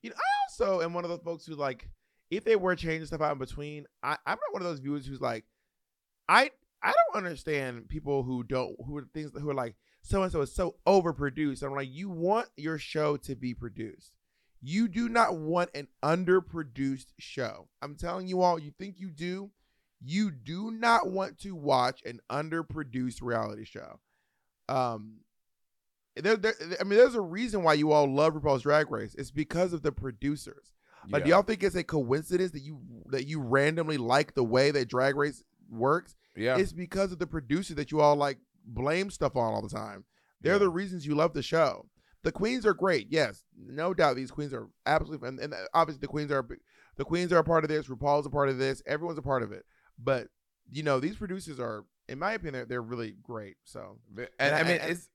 [0.00, 1.88] You know I also am one of those folks who like
[2.30, 5.04] if they were changing stuff out in between I, I'm not one of those viewers
[5.04, 5.44] who's like
[6.28, 10.32] I I don't understand people who don't who are things who are like so and
[10.32, 11.62] so is so overproduced.
[11.62, 14.10] I'm like, you want your show to be produced.
[14.60, 17.68] You do not want an underproduced show.
[17.80, 19.50] I'm telling you all, you think you do.
[20.04, 24.00] You do not want to watch an underproduced reality show.
[24.68, 25.18] Um,
[26.16, 29.14] there, there, I mean, there's a reason why you all love RuPaul's Drag Race.
[29.16, 30.72] It's because of the producers.
[31.10, 31.24] Like, yeah.
[31.24, 34.88] do y'all think it's a coincidence that you that you randomly like the way that
[34.88, 36.14] Drag Race works?
[36.36, 36.56] Yeah.
[36.58, 40.04] It's because of the producer that you all like blame stuff on all the time.
[40.40, 40.58] They're yeah.
[40.58, 41.86] the reasons you love the show.
[42.24, 44.14] The queens are great, yes, no doubt.
[44.14, 46.46] These queens are absolutely, and, and uh, obviously the queens are
[46.96, 47.88] the queens are a part of this.
[47.88, 48.80] RuPaul's a part of this.
[48.86, 49.64] Everyone's a part of it.
[49.98, 50.28] But
[50.70, 53.56] you know, these producers are, in my opinion, they're, they're really great.
[53.64, 55.08] So, and, and I, I mean, it's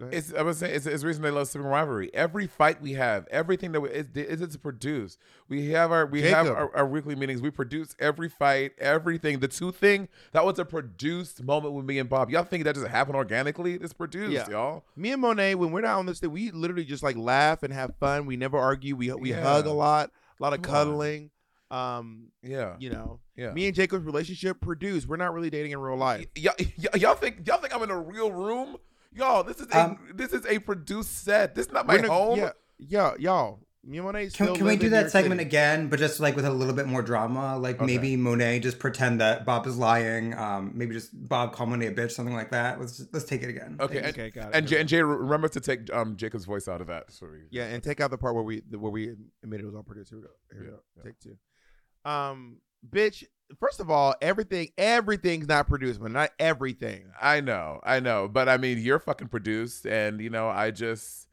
[0.00, 2.14] it's I was saying it's, it's the reason they love Sibling Rivalry.
[2.14, 5.18] Every fight we have, everything that we, it's, it's produced.
[5.48, 6.36] We have our we Jacob.
[6.36, 7.42] have our, our, weekly meetings.
[7.42, 9.40] We produce every fight, everything.
[9.40, 12.30] The two thing that was a produced moment with me and Bob.
[12.30, 13.74] Y'all think that just happened organically?
[13.74, 14.48] It's produced, yeah.
[14.48, 14.84] y'all.
[14.94, 17.72] Me and Monet, when we're not on this thing, we literally just like laugh and
[17.72, 18.24] have fun.
[18.26, 18.94] We never argue.
[18.94, 19.42] We we yeah.
[19.42, 21.22] hug a lot, a lot of Come cuddling.
[21.22, 21.30] On.
[21.70, 23.52] Um, yeah, you know, yeah.
[23.52, 25.06] Me and Jacob's relationship produced.
[25.06, 26.26] We're not really dating in real life.
[26.36, 28.76] Y- y- y'all think y'all think I'm in a real room?
[29.18, 31.54] Y'all, this is a um, this is a produced set.
[31.54, 32.38] This is not my home.
[32.38, 33.60] Yeah, yeah, y'all.
[33.84, 35.48] Me Monet can, can we do that segment City.
[35.48, 37.56] again, but just like with a little bit more drama?
[37.56, 37.86] Like okay.
[37.86, 40.34] maybe Monet just pretend that Bob is lying.
[40.34, 42.78] Um, maybe just Bob call Monet a bitch, something like that.
[42.78, 43.76] Let's let's take it again.
[43.80, 44.54] Okay, and, okay, got it.
[44.54, 47.10] And Jay, and Jay, remember to take um Jacob's voice out of that.
[47.10, 47.42] Sorry.
[47.50, 50.10] Yeah, and take out the part where we where we admitted it was all produced.
[50.10, 50.30] Here we go.
[50.52, 50.78] Here we go.
[50.96, 51.02] Yeah.
[51.04, 52.10] Take two.
[52.10, 53.24] Um, bitch,
[53.58, 57.10] first of all, everything everything's not produced, but not everything.
[57.20, 61.28] I know, I know, but I mean, you're fucking produced, and you know, I just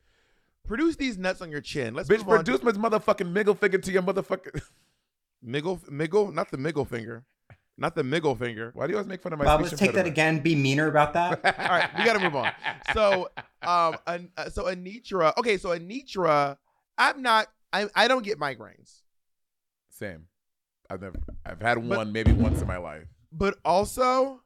[0.65, 1.93] produce these nuts on your chin.
[1.93, 4.61] Let's bitch produce my motherfucking miggle finger to your motherfucking
[5.45, 7.25] miggle miggle, not the miggle finger.
[7.77, 8.71] Not the miggle finger.
[8.73, 9.43] Why do you always make fun of my?
[9.43, 10.39] Bob, let's take that again.
[10.39, 11.43] Be meaner about that.
[11.59, 12.49] All right, we got to move on.
[12.93, 13.29] So,
[13.63, 15.35] um, uh, so Anetra.
[15.37, 16.55] Okay, so Anetra,
[16.97, 17.47] I'm not.
[17.73, 19.01] I I don't get migraines.
[19.89, 20.27] Same.
[20.89, 23.07] I've never I've had one but, maybe once in my life.
[23.31, 24.41] But also,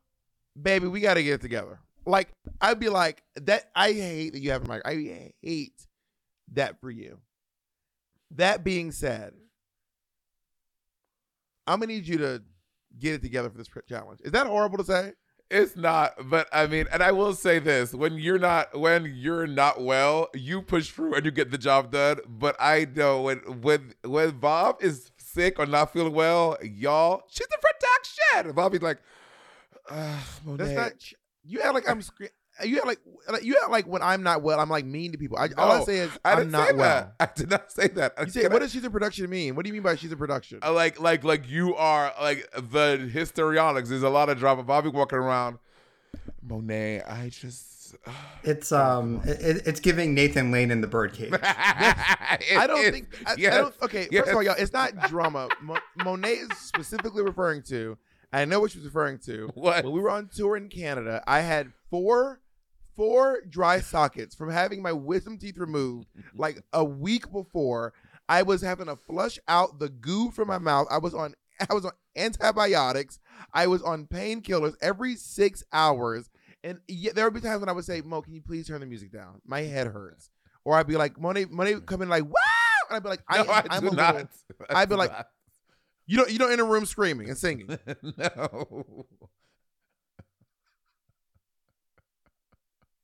[0.59, 1.79] baby, we got to get it together.
[2.05, 2.29] Like
[2.61, 3.69] I'd be like that.
[3.75, 4.81] I hate that you have a mic.
[4.85, 5.87] I hate
[6.53, 7.19] that for you.
[8.31, 9.33] That being said,
[11.67, 12.41] I'm gonna need you to
[12.97, 14.21] get it together for this challenge.
[14.23, 15.13] Is that horrible to say?
[15.51, 19.47] It's not, but I mean, and I will say this: when you're not, when you're
[19.47, 22.19] not well, you push through and you get the job done.
[22.27, 27.47] But I know when when when Bob is sick or not feeling well, y'all, she's
[27.47, 28.55] in production.
[28.55, 28.99] Bobby's like,
[29.89, 30.93] uh, That's not.
[31.45, 32.01] You act like I'm.
[32.63, 35.17] you act like, like you act like when I'm not well, I'm like mean to
[35.17, 35.37] people.
[35.37, 36.77] I, all I say is I I'm didn't well.
[36.77, 37.15] that.
[37.19, 38.13] I did not say that.
[38.19, 39.55] You say what does she's in production mean?
[39.55, 40.59] What do you mean by she's in production?
[40.61, 43.89] Uh, like like like you are like the histrionics.
[43.89, 44.63] There's a lot of drama.
[44.63, 45.59] Bobby walking around.
[46.41, 47.68] Monet, I just.
[48.41, 51.33] It's um, it, it's giving Nathan Lane in the birdcage.
[51.43, 53.13] I don't think.
[53.25, 53.75] I, yes, I don't.
[53.81, 54.21] Okay, yes.
[54.21, 55.49] first of all, y'all, it's not drama.
[55.61, 57.97] Mo- Monet is specifically referring to.
[58.31, 59.49] I know what she was referring to.
[59.55, 59.83] What?
[59.83, 62.39] When we were on tour in Canada, I had four,
[62.95, 66.07] four dry sockets from having my wisdom teeth removed.
[66.33, 67.93] Like a week before,
[68.29, 70.87] I was having to flush out the goo from my mouth.
[70.89, 71.33] I was on.
[71.69, 73.19] I was on antibiotics.
[73.53, 76.29] I was on painkillers every six hours.
[76.63, 78.81] And yeah, there would be times when I would say, "Mo, can you please turn
[78.81, 79.41] the music down?
[79.45, 80.29] My head hurts."
[80.65, 82.31] Or I'd be like, "Monet, Monet, would come in like, wow!"
[82.89, 84.15] And I'd be like, No, I, I, am do a not.
[84.15, 84.29] little-
[84.69, 85.27] I I'd be like- not.
[86.07, 87.69] You don't, you don't in a room screaming and singing.
[88.17, 89.05] no.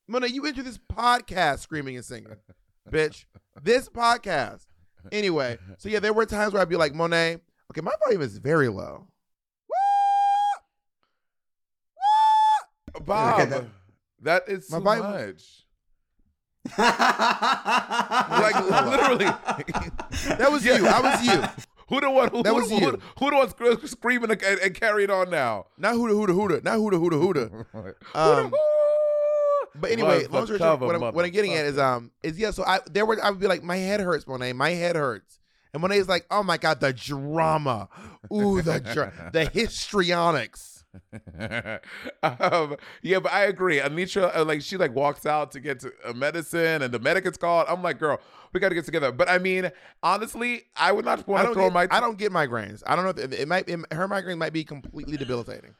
[0.08, 2.36] Monet, you enter this podcast screaming and singing,
[2.91, 3.26] bitch.
[3.62, 4.65] This podcast.
[5.12, 7.38] Anyway, so yeah, there were times where I'd be like, Monet,
[7.72, 9.08] okay, my volume is very low.
[13.01, 13.65] Bob, that-
[14.21, 15.43] that is My too Bible- much.
[16.77, 18.55] Like
[18.86, 19.25] literally,
[20.38, 20.88] That was you.
[20.88, 21.43] I was you.
[21.89, 22.29] Who the one?
[22.29, 22.99] Who, That was who, you.
[23.19, 25.67] Who the one sc- screaming and, and carried on now?
[25.77, 26.63] Not hooda hooda hooda.
[26.63, 27.95] Not hooda hooda hooda.
[28.15, 28.51] Um,
[29.75, 32.49] But anyway, long story short, what I'm, what I'm getting at is um is yeah.
[32.51, 34.53] So I there were I would be like my head hurts, Monet.
[34.53, 35.39] My head hurts,
[35.73, 37.89] and Monet is like, oh my god, the drama,
[38.34, 40.75] ooh the dra- the histrionics.
[42.23, 43.79] um, yeah, but I agree.
[43.79, 47.25] Anetra, uh, like she like walks out to get to uh, medicine, and the medic
[47.25, 47.67] is called.
[47.69, 48.19] I'm like, girl,
[48.53, 49.12] we got to get together.
[49.12, 49.71] But I mean,
[50.03, 51.88] honestly, I would not I want to don't throw get, my.
[51.91, 52.84] I don't get migraines.
[52.86, 55.75] I don't know if it, it might it, her migraine might be completely debilitating.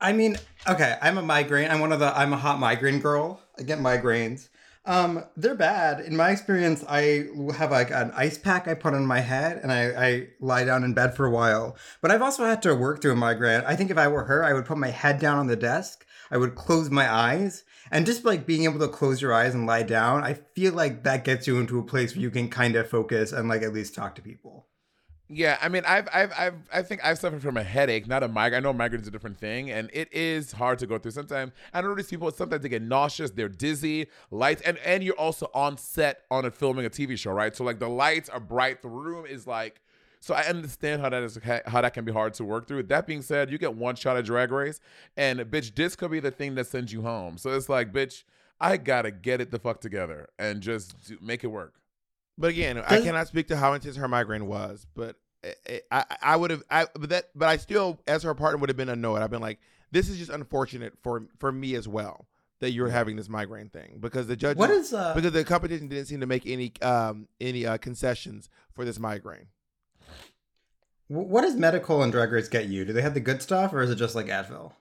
[0.00, 0.36] I mean,
[0.68, 1.70] okay, I'm a migraine.
[1.70, 2.16] I'm one of the.
[2.16, 3.40] I'm a hot migraine girl.
[3.58, 4.48] I get migraines.
[4.86, 6.00] Um, they're bad.
[6.00, 9.72] In my experience, I have like an ice pack I put on my head, and
[9.72, 11.76] I, I lie down in bed for a while.
[12.02, 13.62] But I've also had to work through a migraine.
[13.66, 16.04] I think if I were her, I would put my head down on the desk.
[16.30, 19.66] I would close my eyes, and just like being able to close your eyes and
[19.66, 22.76] lie down, I feel like that gets you into a place where you can kind
[22.76, 24.66] of focus and like at least talk to people.
[25.28, 28.28] Yeah, I mean, I've, I've, I've, I think I've suffered from a headache, not a
[28.28, 28.58] migraine.
[28.58, 31.12] I know migraine is a different thing, and it is hard to go through.
[31.12, 32.30] Sometimes I know these people.
[32.30, 36.50] Sometimes they get nauseous, they're dizzy, lights, and and you're also on set on a
[36.50, 37.56] filming a TV show, right?
[37.56, 39.80] So like the lights are bright, the room is like.
[40.20, 42.84] So I understand how that is how that can be hard to work through.
[42.84, 44.80] That being said, you get one shot at Drag Race,
[45.16, 47.38] and bitch, this could be the thing that sends you home.
[47.38, 48.24] So it's like, bitch,
[48.60, 51.74] I gotta get it the fuck together and just do, make it work.
[52.36, 54.86] But again, I cannot speak to how intense her migraine was.
[54.94, 58.58] But I I, I would have I but that but I still as her partner
[58.58, 59.22] would have been annoyed.
[59.22, 59.60] I've been like,
[59.92, 62.26] this is just unfortunate for for me as well
[62.60, 65.14] that you're having this migraine thing because the judge What is uh?
[65.14, 69.48] because the competition didn't seem to make any um any uh, concessions for this migraine.
[71.08, 72.84] What does medical and Drag Race get you?
[72.84, 74.72] Do they have the good stuff, or is it just like Advil?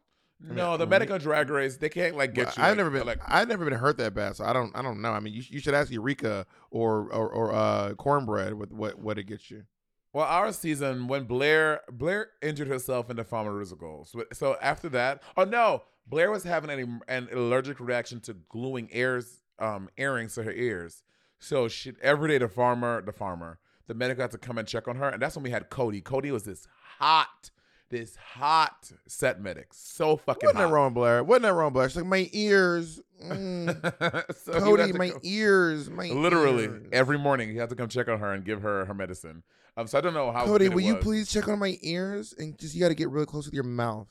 [0.43, 2.63] No, the medical Drag Race they can't like get Well, you.
[2.63, 4.82] I've like- never been like I've never been hurt that bad, so I don't I
[4.82, 5.12] don't know.
[5.12, 9.17] I mean, you, you should ask Eureka or or, or uh, cornbread with what what
[9.17, 9.63] it gets you.
[10.12, 14.08] Well, our season when Blair Blair injured herself in the pharmaceuticals.
[14.10, 18.89] So- So after that, oh no, Blair was having an, an allergic reaction to gluing
[18.91, 21.03] ears um earrings to her ears.
[21.39, 24.88] So she every day the farmer the farmer the medic had to come and check
[24.88, 25.99] on her, and that's when we had Cody.
[26.01, 26.67] Cody was this
[26.99, 27.51] hot,
[27.93, 30.67] this hot set medic, so fucking Wasn't hot.
[30.67, 31.23] that wrong, Blair?
[31.23, 31.88] Wasn't that wrong, Blair?
[31.89, 36.88] She's like my ears, mm, So Cody, my go- ears, my literally ears.
[36.91, 39.43] every morning he had to come check on her and give her her medicine.
[39.77, 40.45] Um, so I don't know how.
[40.45, 43.25] Cody, will you please check on my ears and just you got to get really
[43.25, 44.08] close with your mouth.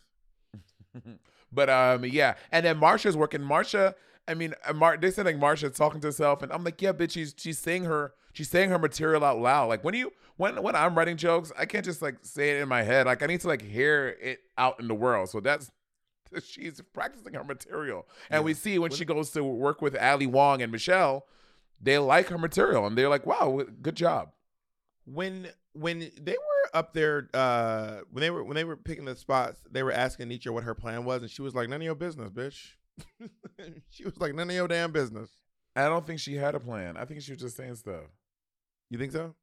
[1.55, 3.43] But um, yeah, and then Marcia's working.
[3.43, 3.95] Marcia,
[4.27, 6.93] I mean, uh, Mar- they said like Marcia's talking to herself, and I'm like, yeah,
[6.93, 9.69] bitch, she's she's saying her she's saying her material out loud.
[9.69, 12.63] Like when do you when when I'm writing jokes, I can't just like say it
[12.63, 13.07] in my head.
[13.07, 15.29] Like I need to like hear it out in the world.
[15.29, 15.71] So that's
[16.45, 20.63] she's practicing her material, and we see when she goes to work with Ali Wong
[20.63, 21.27] and Michelle,
[21.81, 24.31] they like her material, and they're like, wow, good job.
[25.05, 29.17] When when they were up there, uh, when they were when they were picking the
[29.17, 31.85] spots, they were asking Nietzsche what her plan was, and she was like, "None of
[31.85, 32.73] your business, bitch."
[33.91, 35.31] she was like, "None of your damn business."
[35.75, 36.97] I don't think she had a plan.
[36.97, 38.05] I think she was just saying stuff.
[38.91, 39.35] You think so?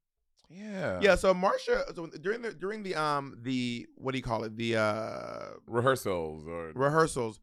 [0.49, 0.99] Yeah.
[1.01, 1.15] Yeah.
[1.15, 4.77] So Marcia, so during the during the um the what do you call it the
[4.77, 7.39] uh Rehearsals or rehearsals,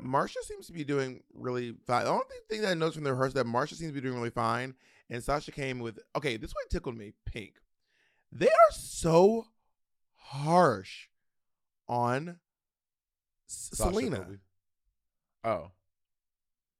[0.00, 2.04] Marcia seems to be doing really fine.
[2.04, 4.16] The only thing that I noticed from the rehearsal that Marcia seems to be doing
[4.16, 4.74] really fine,
[5.08, 6.36] and Sasha came with okay.
[6.36, 7.12] This one tickled me.
[7.24, 7.54] Pink,
[8.32, 9.46] they are so
[10.16, 11.08] harsh
[11.88, 12.38] on
[13.46, 14.16] Sasha Salina.
[14.16, 14.38] Colby.
[15.44, 15.70] Oh.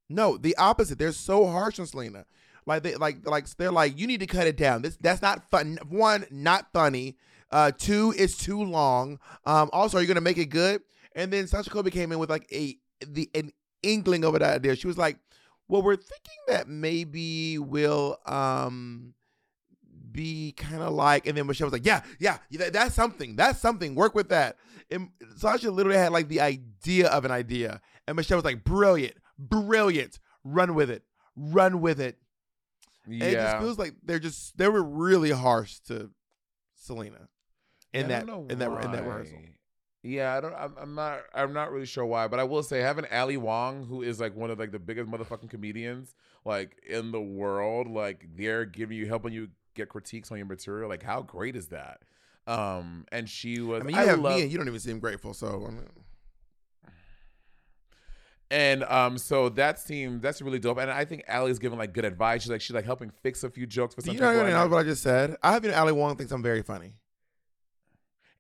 [0.09, 0.99] No, the opposite.
[0.99, 2.27] They're so harsh on Salina.
[2.71, 4.83] Like they like like they're like you need to cut it down.
[4.83, 5.79] This that's not fun.
[5.89, 7.17] One, not funny.
[7.51, 9.19] Uh, two, it's too long.
[9.45, 10.81] Um, also, are you gonna make it good?
[11.17, 13.51] And then Sasha Colby came in with like a the an
[13.83, 14.77] inkling of an idea.
[14.77, 15.19] She was like,
[15.67, 19.15] "Well, we're thinking that maybe we'll um
[20.13, 23.35] be kind of like." And then Michelle was like, "Yeah, yeah, that, that's something.
[23.35, 23.97] That's something.
[23.97, 24.59] Work with that."
[24.93, 29.17] And Sasha literally had like the idea of an idea, and Michelle was like, "Brilliant,
[29.41, 30.21] brilliant.
[30.45, 31.03] Run with it.
[31.35, 32.17] Run with it."
[33.15, 36.11] And it just feels like they're just they were really harsh to
[36.75, 37.29] Salina
[37.93, 39.39] in that in that in that rehearsal.
[40.03, 40.55] Yeah, I don't.
[40.55, 41.21] I'm, I'm not.
[41.35, 44.35] I'm not really sure why, but I will say having Ali Wong, who is like
[44.35, 49.07] one of like the biggest motherfucking comedians like in the world, like they're giving you
[49.07, 50.89] helping you get critiques on your material.
[50.89, 52.01] Like, how great is that?
[52.47, 53.83] Um, and she was.
[53.83, 55.35] I mean, you I have love, me, and you don't even seem grateful.
[55.35, 55.87] So I mean,
[58.51, 60.79] And um, so that seemed that's really dope.
[60.79, 62.43] And I think Ali's giving like good advice.
[62.43, 64.49] She's like she's like helping fix a few jokes for some you know, people.
[64.51, 65.37] know what I just said?
[65.43, 66.95] I have you know Ali Wong thinks I'm very funny.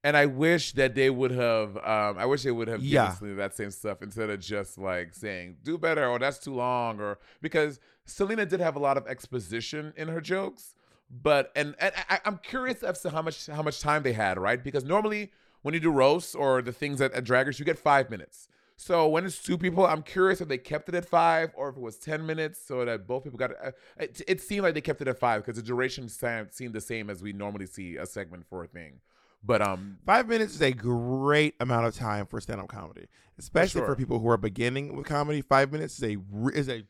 [0.02, 1.76] And I wish that they would have.
[1.76, 3.14] Um, I wish they would have Yeah.
[3.20, 7.00] given that same stuff instead of just like saying "do better" or "that's too long"
[7.00, 10.74] or because Salina did have a lot of exposition in her jokes.
[11.10, 14.38] But and, and I, I'm curious as to how much how much time they had,
[14.38, 14.62] right?
[14.62, 15.30] Because normally
[15.62, 18.48] when you do roasts or the things at, at Draggers, you get five minutes.
[18.80, 21.76] So when it's two people, I'm curious if they kept it at five or if
[21.76, 23.50] it was ten minutes, so that both people got.
[23.62, 26.80] Uh, it, it seemed like they kept it at five because the duration seemed the
[26.80, 29.00] same as we normally see a segment for a thing.
[29.44, 33.06] But um, Five minutes is a great amount of time for stand up comedy,
[33.38, 33.96] especially for, sure.
[33.96, 35.42] people who are beginning with comedy.
[35.42, 36.16] Five minutes is a
[36.54, 36.84] is a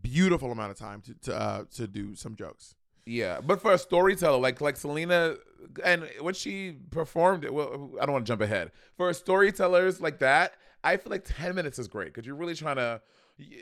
[0.00, 2.74] beautiful amount of time to to uh, to do some jokes.
[3.04, 5.36] Yeah, but for a storyteller like like Salina,
[5.84, 8.72] and when she performed it, well, I don't want to jump ahead.
[8.96, 12.76] For storytellers like that, I feel like ten minutes is great because you're really trying
[12.76, 13.00] to,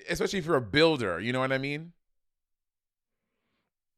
[0.08, 1.20] especially if you're a builder.
[1.20, 1.92] You know what I mean?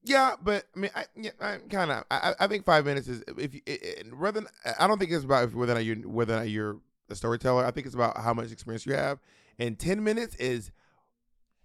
[0.03, 2.05] Yeah, but I mean, I, yeah, I kind of.
[2.11, 4.41] I, I think five minutes is if you, it, it, rather.
[4.41, 4.49] Than,
[4.79, 6.79] I don't think it's about whether or not you whether or not you're
[7.11, 7.65] a storyteller.
[7.65, 9.19] I think it's about how much experience you have.
[9.59, 10.71] And ten minutes is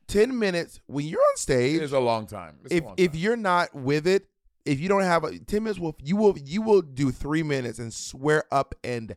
[0.08, 1.82] ten minutes when you're on stage.
[1.82, 2.58] It's a long time.
[2.66, 4.28] It's if long if you're not with it,
[4.66, 7.80] if you don't have a ten minutes, will you will you will do three minutes
[7.80, 9.16] and swear up and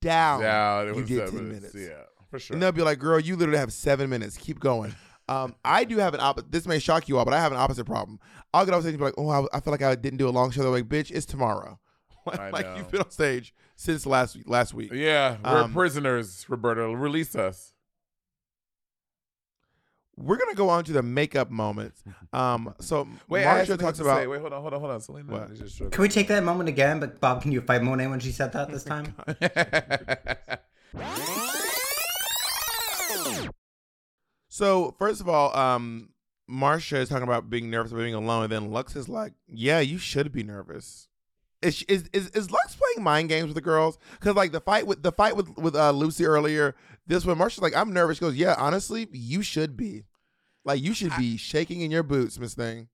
[0.00, 0.40] down.
[0.40, 1.74] yeah, it you seven 10 minutes.
[1.74, 1.90] minutes.
[1.92, 2.54] Yeah, for sure.
[2.54, 4.36] And they'll be like, "Girl, you literally have seven minutes.
[4.36, 4.94] Keep going."
[5.28, 6.50] Um, I do have an opposite.
[6.50, 8.18] This may shock you all, but I have an opposite problem.
[8.52, 10.28] I'll get off stage and be like, "Oh, I, I feel like I didn't do
[10.28, 11.78] a long show." They're like, "Bitch, it's tomorrow."
[12.26, 12.76] Like know.
[12.76, 14.36] you've been on stage since last.
[14.46, 16.44] Last week, yeah, we're Um, prisoners.
[16.48, 17.72] Roberta, release us.
[20.20, 22.02] We're gonna go on to the makeup moments.
[22.32, 24.20] Um, so Wait, Marcia talks about.
[24.20, 24.26] Say.
[24.26, 25.00] Wait, hold on, hold on, hold on.
[25.00, 25.50] Salina, What?
[25.50, 25.90] is just.
[25.90, 27.00] Can we take that moment again?
[27.00, 29.14] But Bob, can you fight Monet when she said that this time?
[34.52, 36.10] So first of all, um,
[36.48, 39.80] Marcia is talking about being nervous about being alone, and then Luxx is like, "Yeah,
[39.80, 41.08] you should be nervous."
[41.62, 43.96] Is is is, is Luxx playing mind games with the girls?
[44.18, 46.74] Because like the fight with the fight with with uh, Loosey earlier,
[47.06, 50.04] this one Marcia's like, "I'm nervous." She goes, "Yeah, honestly, you should be.
[50.64, 52.88] Like you should be shaking in your boots, Miss Thing."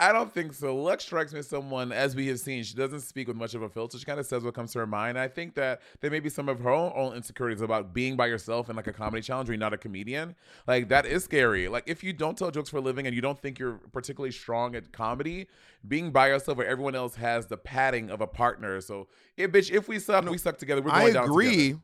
[0.00, 0.76] I don't think so.
[0.76, 3.62] Luxx strikes me as someone, as we have seen, she doesn't speak with much of
[3.62, 3.98] a filter.
[3.98, 5.18] She kind of says what comes to her mind.
[5.18, 8.28] I think that there may be some of her own, own insecurities about being by
[8.28, 10.36] yourself in like a comedy challenge where you're not a comedian.
[10.68, 11.66] Like that is scary.
[11.66, 14.30] Like if you don't tell jokes for a living and you don't think you're particularly
[14.30, 15.48] strong at comedy,
[15.86, 18.80] being by yourself where everyone else has the padding of a partner.
[18.80, 20.80] So, if bitch, if we suck, we suck together.
[20.80, 21.50] We're going I down agree.
[21.50, 21.82] together.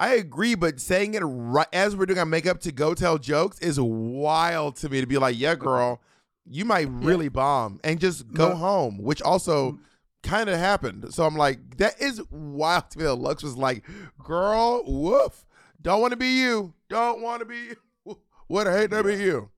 [0.00, 3.58] I agree, but saying it right as we're doing our makeup to go tell jokes
[3.60, 5.00] is wild to me.
[5.00, 6.00] To be like, "Yeah, girl,
[6.44, 8.56] you might really bomb," and just go No.
[8.56, 9.82] home, which also mm-hmm.
[10.22, 11.14] kind of happened.
[11.14, 13.04] So I'm like, that is wild to me.
[13.04, 13.84] That Luxx was like,
[14.18, 15.44] "Girl, woof,
[15.80, 16.74] don't want to be you.
[16.88, 18.18] Don't want to be you.
[18.48, 19.50] Would hate to be you."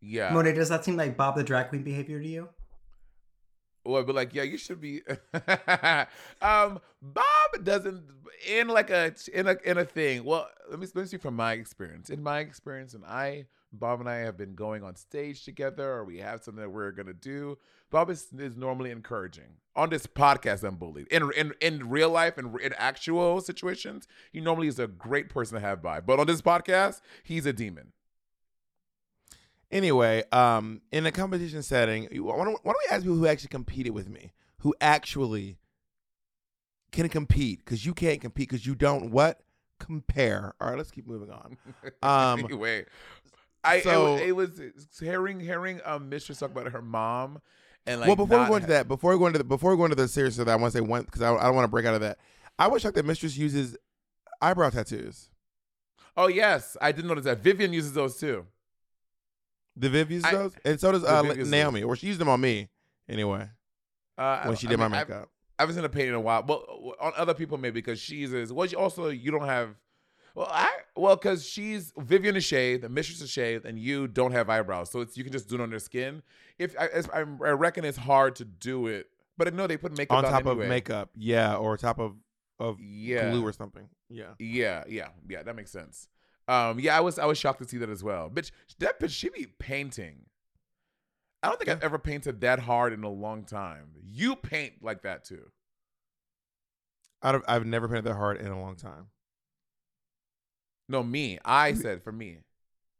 [0.00, 0.32] Yeah.
[0.32, 2.48] Monet, does that seem like Bob the drag queen behavior to you?
[3.84, 5.02] Well, be like, yeah, you should be.
[6.40, 8.02] um, Bob doesn't
[8.46, 10.24] in like a in a in a thing.
[10.24, 12.10] Well, let me let me speak from my experience.
[12.10, 16.04] In my experience, and I, Bob and I have been going on stage together, or
[16.04, 17.58] we have something that we're gonna do.
[17.90, 19.58] Bob is, is normally encouraging.
[19.76, 21.06] On this podcast, I'm bullied.
[21.08, 25.54] In in in real life and in, actual situations, he normally is a great person
[25.54, 26.00] to have by.
[26.00, 27.92] But on this podcast, he's a demon.
[29.70, 33.48] Anyway, um, in a competition setting, why don't, why don't we ask people who actually
[33.48, 35.58] competed with me, who actually
[36.92, 37.58] can compete?
[37.64, 39.40] Because you can't compete because you don't what
[39.80, 40.54] compare.
[40.60, 41.56] All right, let's keep moving on.
[42.02, 42.84] Um, anyway,
[43.64, 44.60] I so- it, it was
[45.00, 47.40] hearing hearing um Mistress talk about her mom
[47.86, 49.70] and like well, before we go into ha- that, before we go into the, before
[49.72, 51.44] we go into the serious of that, I want to say one because I, I
[51.44, 52.18] don't want to break out of that.
[52.58, 53.76] I was shocked that Mistress uses
[54.40, 55.30] eyebrow tattoos.
[56.16, 57.38] Oh yes, I didn't notice that.
[57.38, 58.46] Vivian uses those too.
[59.76, 62.40] The Viv uses I- those, and so does uh, Naomi, or she used them on
[62.40, 62.68] me
[63.08, 63.48] anyway
[64.16, 65.30] Uh, when she I did my mean, I've- makeup.
[65.58, 66.42] I haven't seen a paint in a while.
[66.46, 68.52] Well, on other people maybe because she uses.
[68.52, 69.76] Well, she also you don't have.
[70.34, 74.32] Well, I well because she's Vivian is shaved, the mistress is shaved, and you don't
[74.32, 76.22] have eyebrows, so it's you can just do it on their skin.
[76.58, 77.22] If I, I, I
[77.52, 79.06] reckon it's hard to do it,
[79.38, 80.64] but I know they put makeup on top anyway.
[80.64, 82.16] of makeup, yeah, or top of
[82.58, 83.30] of Yeah.
[83.30, 83.88] glue or something.
[84.10, 85.42] Yeah, Yeah, yeah, yeah.
[85.44, 86.08] That makes sense.
[86.46, 88.30] Um, yeah, I was I was shocked to see that as well.
[88.30, 90.26] Bitch, that bitch she be painting.
[91.42, 93.88] I don't think I've ever painted that hard in a long time.
[94.02, 95.50] You paint like that too.
[97.22, 99.06] Out of, I've never painted that hard in a long time.
[100.88, 101.38] No, me.
[101.44, 102.38] I said for me.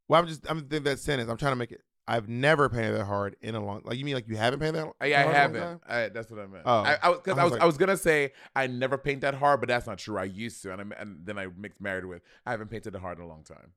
[0.09, 1.31] Well, I'm just I'm thinking that sentence.
[1.31, 1.83] I'm trying to make it.
[2.07, 3.81] I've never painted that hard in a long.
[3.85, 4.93] Like you mean like you haven't painted that?
[5.01, 5.83] I, I hard in a long haven't.
[5.89, 6.63] I, that's what I meant.
[6.67, 6.81] Oh.
[6.83, 8.99] I, I was because I I was was like- I was gonna say I never
[8.99, 10.19] paint that hard, but that's not true.
[10.19, 12.23] I used to, and, I, and then I mixed married with.
[12.45, 13.73] I haven't painted that hard in a long time.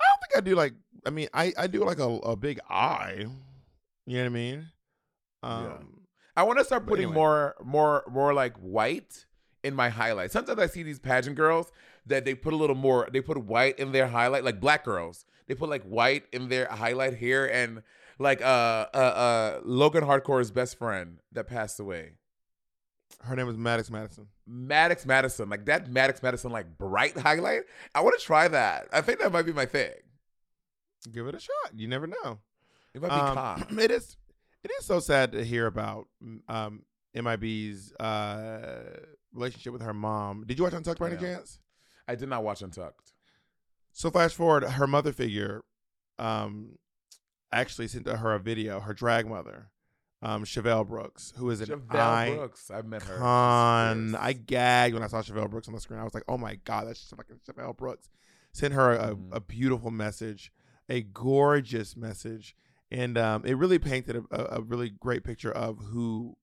[0.00, 0.74] I don't think I do like.
[1.06, 3.26] I mean, I I do like a, a big eye.
[4.06, 4.66] You know what I mean?
[5.42, 6.00] Um,
[6.36, 7.14] I want to start putting anyway.
[7.14, 9.26] more, more, more like white
[9.62, 10.32] in my highlights.
[10.32, 11.70] Sometimes I see these pageant girls
[12.06, 13.08] that they put a little more.
[13.12, 15.24] They put white in their highlight, like black girls.
[15.46, 17.82] They put like white in their highlight here, and
[18.18, 22.12] like uh uh uh Logan Hardcore's best friend that passed away,
[23.22, 24.28] her name is Maddox Madison.
[24.46, 25.48] Maddox Madison.
[25.50, 27.62] Like that Maddox Madison, like bright highlight.
[27.94, 28.88] I want to try that.
[28.92, 29.92] I think that might be my thing.
[31.12, 31.72] Give it a shot.
[31.76, 32.38] You never know.
[32.94, 34.16] It might be Um, it is.
[34.62, 36.08] It is so sad to hear about
[36.48, 36.84] um,
[37.14, 38.98] MIB's uh,
[39.34, 40.44] relationship with her mom.
[40.46, 41.58] Did you watch Untucked by any chance?
[42.08, 43.03] I did not watch Untucked.
[43.96, 45.62] So fast forward, her mother figure
[46.18, 46.78] um,
[47.52, 48.80] actually sent her a video.
[48.80, 49.70] Her drag mother,
[50.20, 52.36] um, Chevelle Brooks, who is an Chevelle icon.
[52.36, 52.70] Brooks.
[52.72, 53.22] I've met her.
[53.22, 56.00] I gagged when I saw Chevelle Brooks on the screen.
[56.00, 58.08] I was like, "Oh my god, that's just fucking Chevelle Brooks."
[58.52, 59.28] Sent her a, Mhm.
[59.32, 60.52] a beautiful message,
[60.88, 62.56] a gorgeous message,
[62.90, 66.36] and um, it really painted a, a, a really great picture of who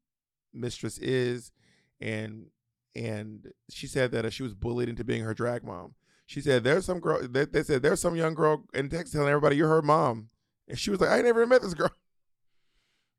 [0.53, 1.51] Mistress is,
[1.99, 2.47] and
[2.95, 5.95] and she said that uh, she was bullied into being her drag mom.
[6.31, 7.27] She said there's some girl.
[7.27, 10.29] They, they said there's some young girl in Texas telling everybody you're her mom,
[10.65, 11.91] and she was like, "I never met this girl."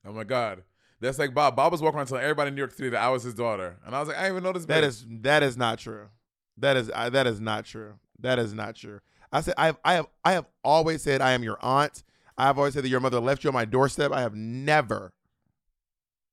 [0.04, 0.62] Oh my God.
[0.98, 1.54] That's like Bob.
[1.54, 3.78] Bob was walking around telling everybody in New York City that I was his daughter.
[3.86, 4.86] And I was like, I didn't even know this That bitch.
[4.88, 6.08] is that is not true.
[6.56, 7.94] That is I, that is not true.
[8.18, 8.98] That is not true.
[9.30, 12.02] I said I have I have I have always said I am your aunt.
[12.36, 14.10] I have always said that your mother left you on my doorstep.
[14.10, 15.12] I have never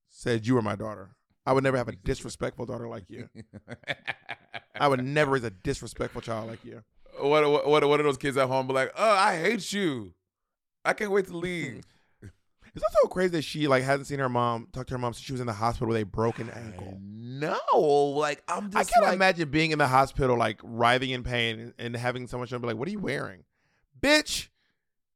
[0.08, 1.12] said you were my daughter.
[1.46, 3.30] I would never have a disrespectful daughter like you.
[4.80, 6.84] I would never raise a disrespectful child like you.
[7.20, 10.14] what, what, what, are those kids at home be like, oh, I hate you.
[10.86, 11.84] I can't wait to leave.
[12.22, 15.14] Is that so crazy that she like hasn't seen her mom talk to her mom
[15.14, 16.98] since she was in the hospital with a broken ankle?
[17.02, 17.60] no.
[18.16, 21.60] Like, I'm I just can't like, imagine being in the hospital, like writhing in pain,
[21.60, 23.44] and, and having someone show up be like, "What are you wearing,
[24.00, 24.50] bitch?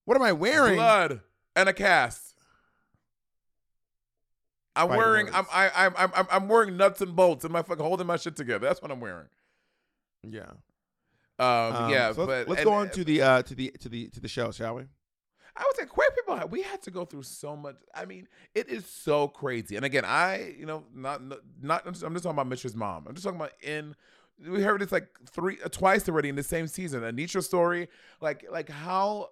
[0.05, 1.21] What am I wearing?" blood
[1.55, 2.35] and a cast.
[4.75, 5.37] I'm wearing, words.
[5.37, 8.17] I'm, I, I'm, I'm, I'm, I'm wearing nuts and bolts and my fucking holding my
[8.17, 8.65] shit together.
[8.65, 9.27] That's what I'm wearing.
[10.27, 10.51] Yeah,
[11.39, 13.89] Um, Um, yeah, so but let's and- go on to the uh to the to
[13.89, 14.83] the to the show, shall we?
[15.55, 17.75] I would say queer people we had to go through so much.
[17.93, 19.75] I mean, it is so crazy.
[19.75, 21.21] And again, I you know not
[21.61, 23.05] not I'm just talking about Mitch's mom.
[23.07, 23.95] I'm just talking about in.
[24.49, 27.01] We heard this like three uh, twice already in the same season.
[27.01, 27.87] Anetra story,
[28.19, 29.29] like like how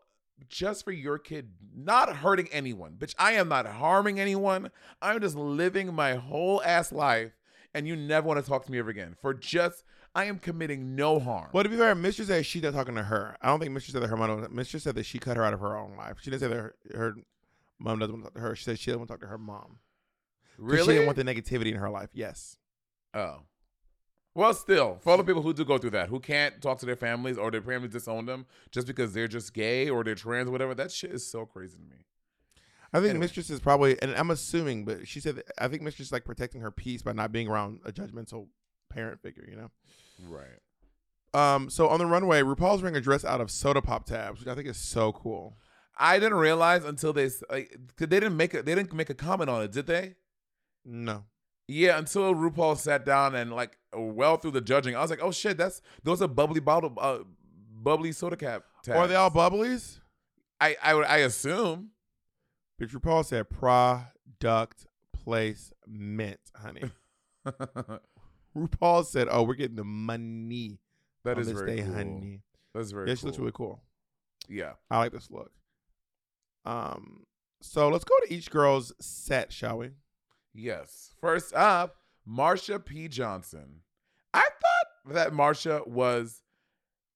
[0.47, 3.15] just for your kid not hurting anyone, bitch.
[3.17, 4.69] I am not harming anyone.
[5.01, 7.31] I'm just living my whole ass life,
[7.73, 9.83] and you never want to talk to me ever again for just.
[10.13, 11.49] I am committing no harm.
[11.53, 13.37] Well, to be fair, Mistress said she's not talking to her.
[13.41, 14.45] I don't think Mistress said that her mom.
[14.51, 16.17] Mistress said that she cut her out of her own life.
[16.21, 17.15] She didn't say that her, her
[17.79, 18.55] mom doesn't want to talk to her.
[18.55, 19.79] She said she doesn't want to talk to her mom.
[20.57, 20.83] Really?
[20.83, 22.09] She didn't want the negativity in her life.
[22.13, 22.57] Yes.
[23.13, 23.43] Oh.
[24.33, 26.85] Well, still, for all the people who do go through that, who can't talk to
[26.85, 30.47] their families or their families disown them just because they're just gay or they're trans
[30.47, 32.05] or whatever, that shit is so crazy to me.
[32.93, 33.23] I think Anyway.
[33.23, 36.25] Mistress is probably, and I'm assuming, but she said that, I think Mistress is like
[36.25, 38.47] protecting her peace by not being around a judgmental
[38.89, 39.45] parent figure.
[39.49, 39.71] You know.
[40.27, 40.59] Right.
[41.33, 41.69] Um.
[41.69, 44.55] So on the runway, RuPaul's wearing a dress out of soda pop tabs, which I
[44.55, 45.57] think is so cool.
[45.97, 49.49] I didn't realize until they like they didn't make a they didn't make a comment
[49.49, 50.15] on it, did they?
[50.83, 51.25] No.
[51.67, 55.31] Yeah, until RuPaul sat down and like well through the judging, I was like, oh
[55.31, 57.19] shit, that's those are bubbly bottle, uh,
[57.71, 58.63] bubbly soda cap.
[58.83, 58.97] Tags.
[58.97, 59.99] Or are they all bubblies?
[60.59, 61.91] I I would I assume.
[62.81, 66.83] Bitch, RuPaul said product placement, honey.
[68.57, 70.79] RuPaul said, "Oh, we're getting the money
[71.23, 71.93] that is very day, cool.
[71.93, 72.41] honey."
[72.73, 73.07] That's very.
[73.07, 73.27] Yeah, she cool.
[73.27, 73.81] looks really cool.
[74.49, 74.73] Yeah.
[74.89, 75.51] I like this look.
[76.65, 77.25] Um,
[77.61, 79.91] so let's go to each girl's set, shall we?
[80.53, 81.13] Yes.
[81.21, 81.95] First up,
[82.27, 83.07] Marsha P.
[83.07, 83.81] Johnson.
[84.33, 86.41] I thought that Marcia was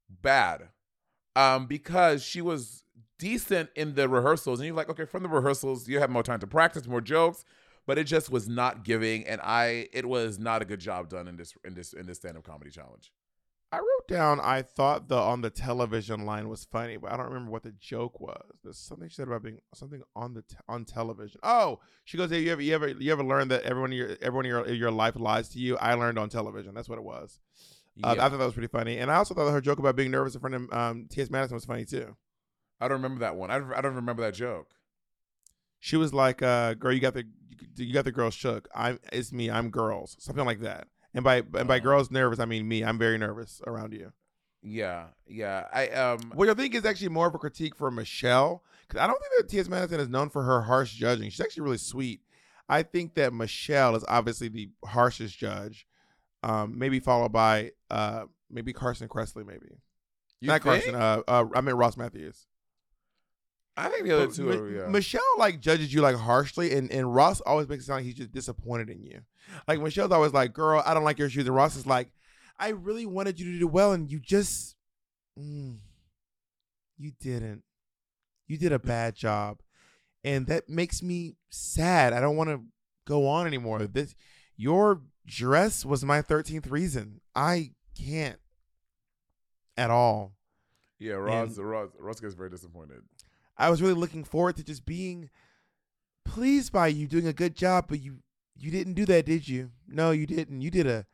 [0.09, 0.69] bad
[1.35, 2.83] um, because she was
[3.17, 6.39] decent in the rehearsals, and you're like, okay, from the rehearsals, you have more time
[6.39, 7.45] to practice, more jokes,
[7.85, 11.27] but it just was not giving, and I, it was not a good job done
[11.27, 13.11] in this in this in this stand up comedy challenge.
[13.71, 17.25] I wrote down I thought the on the television line was funny, but I don't
[17.27, 18.41] remember what the joke was.
[18.63, 21.39] There's something she said about being something on the te- on television.
[21.43, 24.17] Oh, she goes, hey, "You ever you ever you ever learned that everyone in your
[24.21, 26.73] everyone in your, your life lies to you?" I learned on television.
[26.73, 27.39] That's what it was.
[28.03, 30.11] Uh, I thought that was pretty funny, and I also thought her joke about being
[30.11, 31.29] nervous in front of um, T.S.
[31.29, 32.15] Madison was funny too.
[32.79, 33.51] I don't remember that one.
[33.51, 34.67] I don't, I don't remember that joke.
[35.79, 37.25] She was like, uh, "Girl, you got the
[37.75, 38.67] you got the girls shook.
[38.75, 39.49] I'm it's me.
[39.49, 40.15] I'm girls.
[40.19, 41.81] Something like that." And by and by Oh.
[41.81, 42.83] girls nervous, I mean me.
[42.83, 44.11] I'm very nervous around you.
[44.61, 45.67] Yeah, yeah.
[45.73, 46.31] I um.
[46.33, 49.33] Which I think is actually more of a critique for Michelle, because I don't think
[49.37, 49.69] that T.S.
[49.69, 51.29] Madison is known for her harsh judging.
[51.29, 52.21] She's actually really sweet.
[52.67, 55.85] I think that Michelle is obviously the harshest judge,
[56.41, 59.67] um, maybe followed by uh, maybe Carson Kressley, maybe
[60.41, 60.83] You not think?
[60.83, 60.95] Carson.
[60.95, 62.47] Uh, uh, I meant Ross Mathews.
[63.77, 64.49] I think the other two.
[64.49, 64.87] Are, yeah.
[64.87, 68.15] Michelle like judges you like harshly, and, and Ross always makes it sound like he's
[68.15, 69.21] just disappointed in you.
[69.67, 72.09] Like Michelle's always like, "Girl, I don't like your shoes," and Ross is like,
[72.57, 74.75] "I really wanted you to do well, and you just,
[75.37, 75.77] mm,
[76.97, 77.63] you didn't.
[78.47, 79.59] You did a bad job,
[80.23, 82.13] and that makes me sad.
[82.13, 82.61] I don't want to
[83.05, 83.79] go on anymore.
[83.87, 84.15] This,
[84.55, 87.19] your dress was my thirteenth reason.
[87.35, 88.39] I can't
[89.75, 90.31] at all."
[90.97, 93.01] yeah, Ross, Ross, Ross gets very disappointed.
[93.57, 95.29] I was really looking forward to just being
[96.25, 98.17] pleased by you doing a good job, but you
[98.57, 99.71] you didn't do that, did you?
[99.87, 100.61] No, you didn't.
[100.61, 101.05] You did a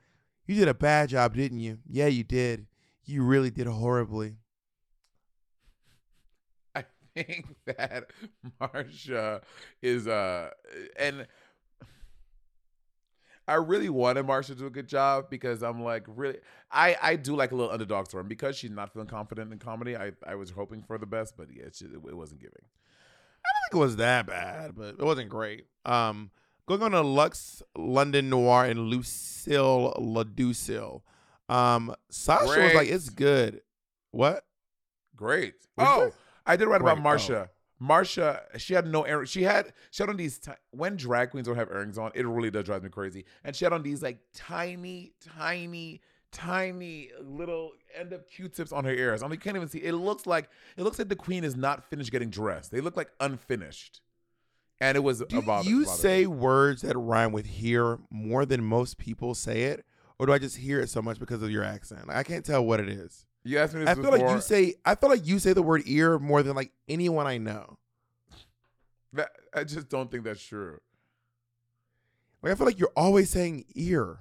[0.48, 1.80] you did a bad job, didn't you?
[1.88, 2.68] Yeah, you did.
[3.06, 4.38] You really did horribly.
[6.76, 6.86] I
[7.16, 8.12] think that
[8.60, 9.42] Marcia
[9.82, 10.52] is uh
[10.98, 11.28] and
[13.48, 16.38] I really wanted Marcia to do a good job because I'm like really
[16.72, 19.60] I I do like a little underdog story and because she's not feeling confident in
[19.60, 19.96] comedy.
[19.96, 22.64] I I was hoping for the best, but yeah, just, it, wasn't giving.
[23.44, 25.66] I don't think it was that bad, but it wasn't great.
[25.86, 26.32] Um,
[26.68, 31.02] going on to Luxx London Noir and Lucille LaDucille.
[31.50, 33.62] Um, Sasha was like, "It's good."
[34.12, 34.46] What?
[35.16, 35.56] Great.
[35.78, 36.12] Oh?
[36.46, 37.50] I did write about Marcia.
[37.50, 37.54] Oh.
[37.82, 38.44] Marcia.
[38.58, 39.32] She had no earrings.
[39.32, 42.28] She had she had on these ti- when drag queens don't have earrings on, it
[42.28, 43.26] really does drive me crazy.
[43.44, 46.02] And she had on these like tiny, tiny,
[46.32, 49.24] tiny little end up Q-tips on her ears.
[49.24, 49.80] I mean, you can't even see.
[49.80, 52.70] It looks like it looks like the queen is not finished getting dressed.
[52.70, 54.02] They look like unfinished,
[54.80, 58.64] and it was Do about you about say words that rhyme with "here" more than
[58.64, 59.84] most people say it,
[60.20, 62.08] or do I just hear it so much because of your accent?
[62.08, 63.26] Like, I can't tell what it is.
[63.44, 64.20] You asked me this I feel before.
[64.20, 67.28] like you say I feel like you say the word ear more than like anyone
[67.28, 67.78] I know.
[69.14, 70.80] that, I just don't think that's true.
[72.42, 74.20] Like I feel like you're always saying ear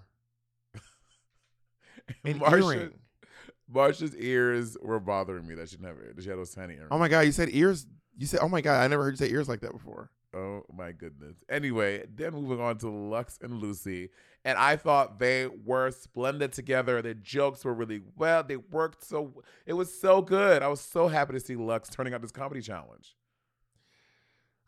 [2.25, 2.91] and Marcia, earring.
[3.69, 5.55] Marcia's ears were bothering me.
[5.55, 6.15] That she never.
[6.19, 6.89] She had those tiny oh earrings.
[6.91, 7.87] Oh my god, you said ears.
[8.17, 10.63] You said, "Oh my god, I never heard you say ears like that before." Oh
[10.73, 11.37] my goodness.
[11.49, 14.11] Anyway, then moving on to Luxx and Loosey.
[14.45, 17.03] And I thought they were splendid together.
[17.03, 18.45] Their jokes were really well.
[18.45, 20.63] They worked so it was so good.
[20.63, 23.17] I was so happy to see Luxx turning out this comedy challenge.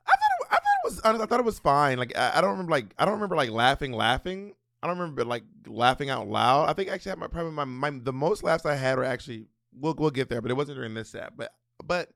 [0.06, 1.96] I thought it, I thought it was I thought it was fine.
[1.98, 4.54] Like I, I don't remember like I don't remember like laughing laughing.
[4.82, 6.68] I don't remember like laughing out loud.
[6.68, 9.46] I think actually had my probably my, my the most laughs I had were actually
[9.78, 11.36] we'll we'll get there, but it wasn't during this set.
[11.36, 11.52] But
[11.84, 12.10] but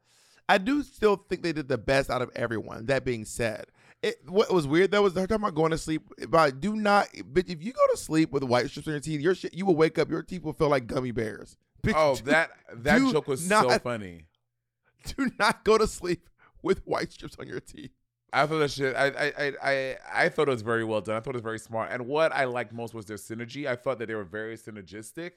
[0.49, 2.87] I do still think they did the best out of everyone.
[2.87, 3.67] That being said,
[4.03, 6.03] it what was weird though was they're talking about going to sleep.
[6.29, 7.49] But do not, bitch.
[7.51, 9.77] If you go to sleep with white strips on your teeth, your shit, you will
[9.77, 10.09] wake up.
[10.11, 11.57] Your teeth will feel like gummy bears.
[11.83, 14.25] Bitch, Oh, that that joke was so funny.
[15.17, 16.29] do not go to sleep
[16.63, 17.91] with white strips on your teeth.
[18.33, 18.95] I thought that shit.
[18.97, 21.17] I, I I I I thought it was very well done.
[21.17, 21.91] I thought it was very smart.
[21.93, 23.67] And what I liked most was their synergy.
[23.67, 25.33] I thought that they were very synergistic.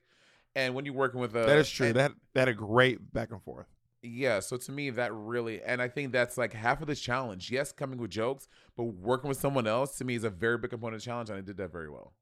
[0.56, 1.88] And when you're working with a That is true.
[1.88, 3.68] and- That that a great back and forth.
[4.02, 7.52] Yeah, so to me that really and I think that's like half of the challenge.
[7.52, 8.48] Yes, coming with jokes,
[8.78, 11.30] but working with someone else to me is a very big component of the challenge
[11.30, 12.14] and I did that very well.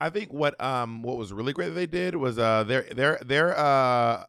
[0.00, 3.20] I think what um what was really great that they did was uh their their
[3.24, 4.24] their uh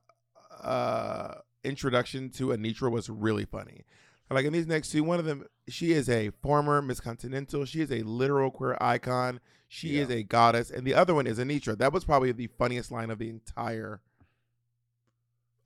[0.62, 3.86] uh introduction to Anetra was really funny.
[4.30, 7.66] Like in these next two, one of them, she is a former Miss Continental.
[7.66, 9.42] She is a literal queer icon.
[9.68, 10.04] She Yeah.
[10.04, 11.78] is a goddess, and the other one is Anetra.
[11.78, 14.00] That was probably the funniest line of the entire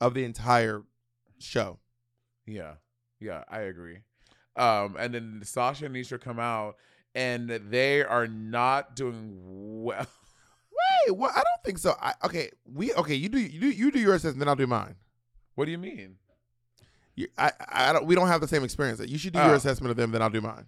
[0.00, 0.82] of the entire
[1.38, 1.78] show.
[2.46, 2.74] Yeah.
[3.20, 3.98] Yeah, I agree.
[4.56, 6.76] Um and then Sasha and Nisha come out
[7.14, 9.38] and they are not doing
[9.84, 10.06] well.
[11.06, 11.94] Wait, well, I don't think so.
[12.00, 13.14] I, okay, we okay.
[13.14, 14.94] You do you do you do your assessment, then I'll do mine.
[15.54, 16.16] What do you mean?
[17.14, 18.04] You, I, I don't.
[18.04, 19.00] We don't have the same experience.
[19.00, 19.46] You should do Oh.
[19.46, 20.66] your assessment of them, then I'll do mine.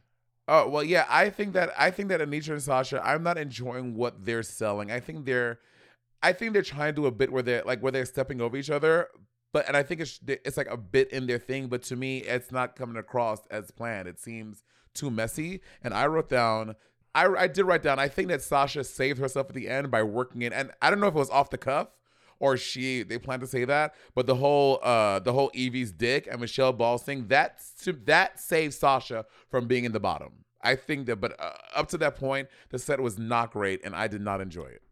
[0.48, 1.04] Oh well, yeah.
[1.10, 3.06] I think that I think that Anetra and Sasha.
[3.06, 4.90] I'm not enjoying what they're selling.
[4.90, 5.60] I think they're,
[6.22, 8.56] I think they're trying to do a bit where they're like where they're stepping over
[8.56, 9.08] each other.
[9.52, 12.18] but and I think it's it's like a bit in their thing, but to me,
[12.18, 14.08] it's not coming across as planned.
[14.08, 14.62] It seems
[14.94, 15.60] too messy.
[15.82, 16.74] And I wrote down,
[17.14, 17.98] I I did write down.
[17.98, 21.00] I think that Sasha saved herself at the end by working in, and I don't
[21.00, 21.88] know if it was off the cuff
[22.40, 26.28] or she they plan to say that, but the whole uh the whole Evie's dick
[26.30, 27.60] and Michelle Ball's thing that
[28.04, 30.44] that saved Sasha from being in the bottom.
[30.60, 33.94] I think that, but uh, up to that point, the set was not great, and
[33.94, 34.82] I did not enjoy it.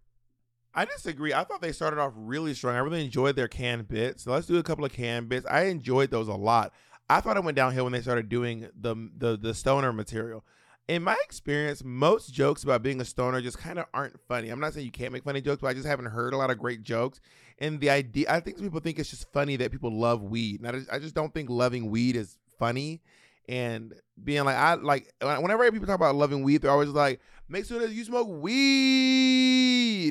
[0.77, 1.33] I disagree.
[1.33, 2.77] I thought they started off really strong.
[2.77, 4.25] I really enjoyed their canned bits.
[4.25, 5.47] So let's do a couple of canned bits.
[5.51, 6.73] I enjoyed those a lot.
[7.09, 10.45] I thought it went downhill when they started doing the the the stoner material.
[10.87, 14.51] In my experience, most jokes about being a stoner just kind of aren't funny.
[14.51, 16.51] I'm not saying you can't make funny jokes, but I just haven't heard a lot
[16.51, 17.21] of great jokes.
[17.59, 20.61] And the idea, I think people think it's just funny that people love weed.
[20.61, 23.03] And I just, I just don't think loving weed is funny.
[23.49, 27.65] And being like, I like, whenever people talk about loving weed, they're always like, make
[27.65, 29.66] sure that you smoke weed.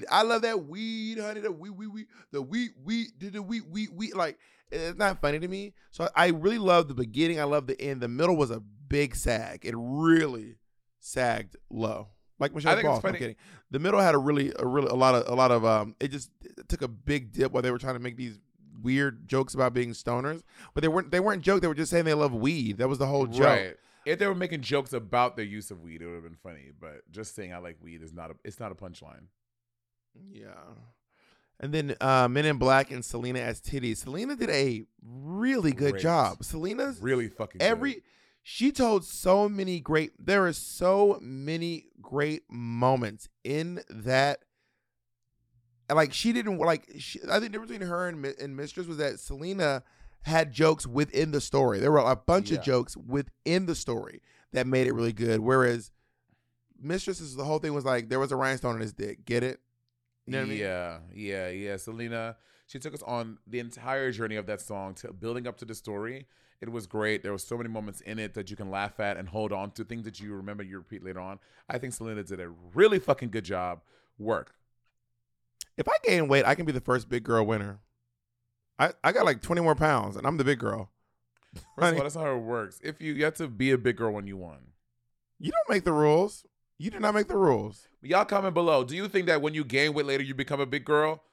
[0.09, 1.41] I love that weed, honey.
[1.41, 4.15] The weed, weed, weed, the weed, weed, did the weed, weed, weed.
[4.15, 4.37] Like,
[4.71, 5.73] it's not funny to me.
[5.91, 7.39] So I really love the beginning.
[7.39, 8.01] I love the end.
[8.01, 9.65] The middle was a big sag.
[9.65, 10.55] It really
[10.99, 12.09] sagged low.
[12.39, 13.01] Like Michelle Ball.
[13.03, 13.35] I'm kidding.
[13.71, 15.63] The middle had a really, a really, a lot of, a lot of.
[15.63, 18.39] Um, it just it took a big dip while they were trying to make these
[18.81, 21.11] weird jokes about being stoners, but they weren't.
[21.11, 21.61] They weren't joke.
[21.61, 22.77] They were just saying they love weed.
[22.77, 23.45] That was the whole joke.
[23.45, 23.75] Right.
[24.05, 26.71] If they were making jokes about their use of weed, it would have been funny.
[26.79, 28.35] But just saying I like weed is not a.
[28.43, 29.27] It's not a punchline.
[30.31, 30.49] Yeah.
[31.59, 33.97] And then uh, Men in Black and Selena as titties.
[33.97, 36.03] Salina did a really good Great.
[36.03, 36.43] job.
[36.43, 37.93] Salina's really fucking every.
[37.93, 38.03] Good.
[38.43, 40.11] She told so many great.
[40.23, 44.39] There are so many great moments in that.
[45.89, 46.85] Like she didn't like.
[46.97, 49.83] She, I think the difference between her and, and Mistress was that Salina
[50.23, 51.79] had jokes within the story.
[51.79, 52.57] There were a bunch yeah.
[52.57, 55.39] of jokes within the story that made it really good.
[55.39, 55.91] Whereas
[56.81, 59.25] Mistress's the whole thing was like there was a rhinestone in his dick.
[59.25, 59.59] Get it?
[60.25, 61.25] You know yeah, I mean?
[61.27, 61.77] yeah, yeah.
[61.77, 65.65] Salina, she took us on the entire journey of that song to building up to
[65.65, 66.25] the story.
[66.61, 67.21] It was great.
[67.21, 69.71] There were so many moments in it that you can laugh at and hold on
[69.71, 71.39] to things that you remember you repeat later on.
[71.69, 73.81] I think Salina did a really fucking good job.
[74.17, 74.55] Work.
[75.77, 77.79] If I gain weight, I can be the first big girl winner.
[78.79, 80.89] I, I got like 20 more pounds and I'm the big girl.
[81.77, 82.79] First of all, that's how it works.
[82.83, 84.71] If you get to be a big girl when you won.
[85.39, 86.45] You don't make the rules.
[86.77, 87.87] You do not make the rules.
[88.01, 88.83] Y'all comment below.
[88.83, 91.23] Do you think that when you gain weight later, you become a big girl,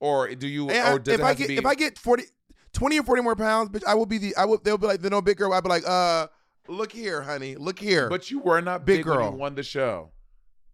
[0.00, 0.70] or do you?
[0.70, 1.56] or does if I get be...
[1.56, 2.24] if I get 40,
[2.72, 4.36] 20 or forty more pounds, bitch, I will be the.
[4.36, 4.58] I will.
[4.58, 5.52] They'll be like the no big girl.
[5.52, 6.26] I'll be like, uh,
[6.68, 8.08] look here, honey, look here.
[8.08, 9.24] But you were not big, big girl.
[9.24, 10.10] When you won the show.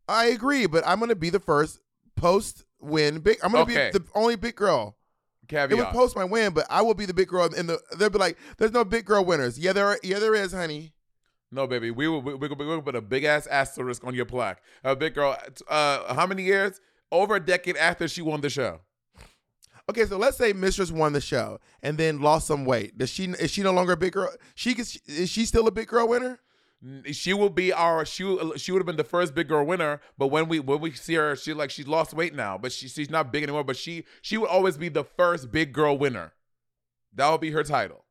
[0.09, 1.81] I agree, but I'm gonna be the first
[2.17, 3.39] post win big.
[3.43, 3.91] I'm gonna okay.
[3.93, 4.97] be the only big girl.
[5.49, 5.73] Caveat.
[5.73, 7.81] It would post my win, but I will be the big girl in the.
[7.97, 9.87] They'll be like, "There's no big girl winners." Yeah, there.
[9.87, 10.95] Are, yeah, there is, honey.
[11.51, 14.27] No, baby, we will we, we, we will put a big ass asterisk on your
[14.27, 14.63] plaque.
[14.85, 15.37] A big girl.
[15.67, 16.81] Uh, how many years?
[17.11, 18.81] Over a decade after she won the show.
[19.91, 22.99] Okay, so let's say Mistress won the show and then lost some weight.
[22.99, 24.31] Does she is she no longer a big girl?
[24.55, 26.41] She is she still a big girl winner?
[27.11, 28.25] She will be our she
[28.57, 31.15] she would have been the first big girl winner, but when we when we see
[31.15, 33.65] her, she like she's lost weight now, but she she's not big anymore.
[33.65, 36.35] But she she would always be the first big girl winner.
[37.15, 38.05] That would be her title.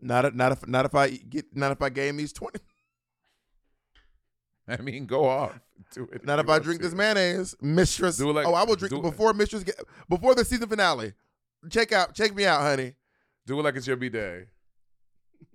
[0.00, 2.60] Not if, not if not if I get not if I gain these twenty.
[4.68, 5.58] I mean, go off.
[5.92, 6.24] Do it.
[6.24, 6.86] Not if I drink to.
[6.86, 8.20] this mayonnaise, Mistress.
[8.20, 9.36] Like, oh, I will drink it before it.
[9.36, 9.76] Mistress get,
[10.08, 11.12] before the season finale.
[11.70, 12.94] Check out, check me out, honey.
[13.46, 14.44] Do it like it's your b day.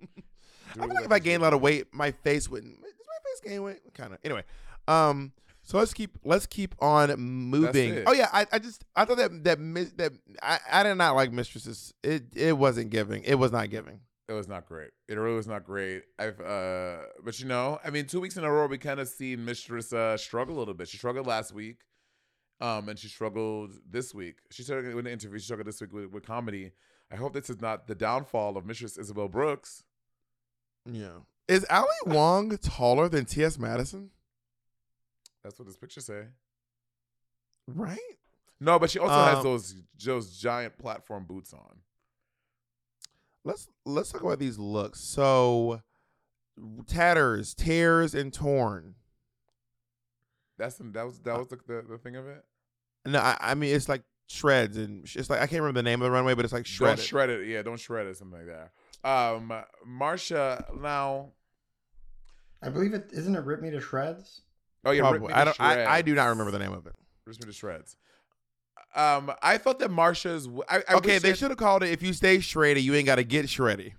[0.00, 2.74] I feel like, like if I gain a lot of weight, my face wouldn't.
[2.74, 3.80] Does my face gain weight?
[3.94, 4.18] Kind of.
[4.24, 4.44] Anyway,
[4.86, 5.32] um,
[5.62, 8.04] so let's keep let's keep on moving.
[8.06, 9.58] Oh yeah, I, I just I thought that that
[9.96, 11.92] that I, I did not like mistresses.
[12.02, 13.24] It it wasn't giving.
[13.24, 14.00] It was not giving
[14.30, 14.90] it was not great.
[15.08, 16.04] It really was not great.
[16.16, 19.08] I've, uh, but you know, I mean, two weeks in a row, we kind of
[19.08, 20.86] seen Mistress uh, struggle a little bit.
[20.86, 21.80] She struggled last week,
[22.60, 24.36] um, and she struggled this week.
[24.52, 25.40] She struggled in an interview.
[25.40, 26.70] She struggled this week with, with comedy.
[27.10, 29.82] I hope this is not the downfall of Mistress Isabelle Brooks.
[30.86, 31.18] Yeah,
[31.48, 33.58] is Ali Wong taller than T.S.
[33.58, 34.10] Madison?
[35.42, 36.26] That's what this picture say.
[37.66, 37.98] Right.
[38.60, 39.74] No, but she also um, has those
[40.04, 41.78] those giant platform boots on
[43.44, 45.00] let's let's talk about these looks.
[45.00, 45.82] So
[46.86, 48.94] tatters, tears, and torn.
[50.58, 52.44] That's that was that was the, the, the thing of it.
[53.06, 56.02] No, I, I, mean it's like shreds and it's like I can't remember the name
[56.02, 56.98] of the runway, but it's like shredded.
[56.98, 57.62] Don't shred it, yeah.
[57.62, 59.08] Don't shred it, something like that.
[59.08, 59.52] Um,
[59.86, 61.30] Marcia now.
[62.62, 64.42] I believe it isn't it rip me to shreds.
[64.84, 65.32] Oh yeah, Probably.
[65.32, 65.60] I don't.
[65.60, 66.94] I, I do not remember the name of it.
[67.24, 67.96] Rip me to shreds.
[68.94, 70.48] Um, I thought that Marcia's.
[70.68, 71.90] I, I okay, they should have called it.
[71.90, 73.92] If you stay shreddy, you ain't got to get shreddy.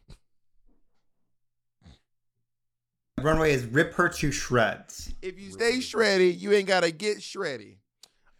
[3.22, 5.14] Runway is rip her to shreds.
[5.22, 7.78] If you stay shreddy, you ain't got to get shreddy.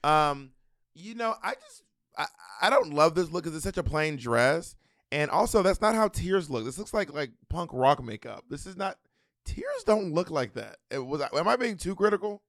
[0.04, 0.52] Um,
[0.95, 1.84] you know, I just
[2.18, 2.26] I,
[2.62, 4.76] I don't love this look because it's such a plain dress,
[5.12, 6.66] And also, that's not how tears look.
[6.66, 8.45] This looks like like punk rock makeup.
[8.49, 8.97] This is not.
[9.45, 10.78] Tears don't look like that.
[10.89, 11.22] It was.
[11.22, 12.41] Am I being too critical?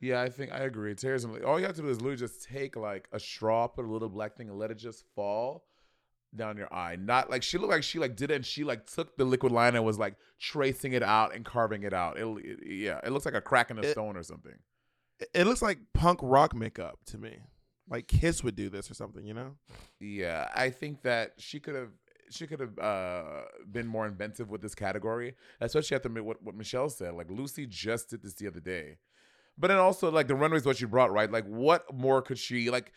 [0.00, 0.94] Yeah, I think I agree.
[0.94, 1.24] Tears.
[1.24, 4.08] All you have to do is literally just take like a straw, put a little
[4.08, 5.64] black thing, and let it just fall
[6.36, 6.96] down your eye.
[6.96, 9.52] Not like she looked like she like did it and she like took the liquid
[9.52, 12.18] liner and was like tracing it out and carving it out.
[12.18, 14.54] It, it- yeah, it looks like a crack in a It- stone or something.
[15.32, 17.38] It- looks like punk rock makeup to me.
[17.88, 19.56] Like Kiss would do this or something, you know?
[20.00, 21.90] Yeah, I think that she could have
[22.30, 26.88] she could have uh, been more inventive with this category, especially after what what Michelle
[26.88, 27.14] said.
[27.14, 28.96] Like Loosey just did this the other day,
[29.58, 31.30] but then also like the runway is what she brought, right?
[31.30, 32.92] Like what more could she like?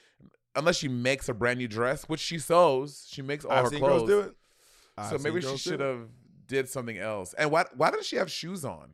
[0.55, 3.69] Unless she makes a brand new dress, which she sews, she makes all I've her
[3.69, 4.07] seen clothes.
[4.07, 4.35] girls do it.
[5.09, 6.09] so I've maybe she should have
[6.47, 7.33] did something else.
[7.37, 8.93] And why why does she have shoes on?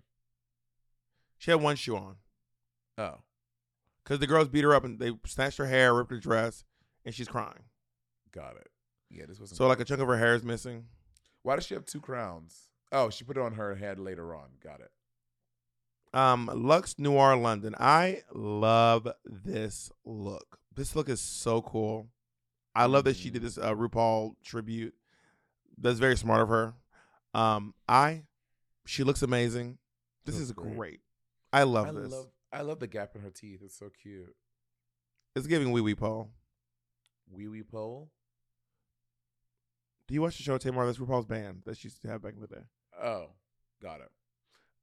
[1.38, 2.16] She had one shoe on
[2.97, 3.20] Oh,
[4.03, 6.64] because the girls beat her up and they snatched her hair, ripped her dress,
[7.05, 7.64] and she's crying.
[8.32, 8.68] got it.
[9.09, 9.57] Yeah, this wasn't.
[9.57, 10.86] So like a chunk of her hair is missing.
[11.43, 12.68] why does she have two crowns?
[12.91, 14.49] Oh, she put it on her head later on.
[14.64, 14.91] Got it.
[16.14, 17.74] Um, Luxx Noir London.
[17.80, 20.59] I love this look.
[20.76, 22.09] This look is so cool.
[22.76, 24.93] I love that she did this uh, RuPaul tribute.
[25.78, 26.74] That's very smart of her.
[27.34, 28.24] Um, I,
[28.86, 29.78] she looks amazing.
[30.26, 30.76] This Looks is great.
[30.76, 30.99] great.
[31.51, 32.11] I love I this.
[32.11, 33.61] love I love the gap in her teeth.
[33.64, 34.36] It's so cute.
[35.36, 36.30] it's giving wee wee Paul.
[37.32, 38.09] Wee wee pole.
[40.07, 40.86] Do you watch the show Tamar?
[40.86, 42.61] That's RuPaul's band that she used to have back in the day.
[43.01, 43.30] Oh,
[43.82, 44.11] got it.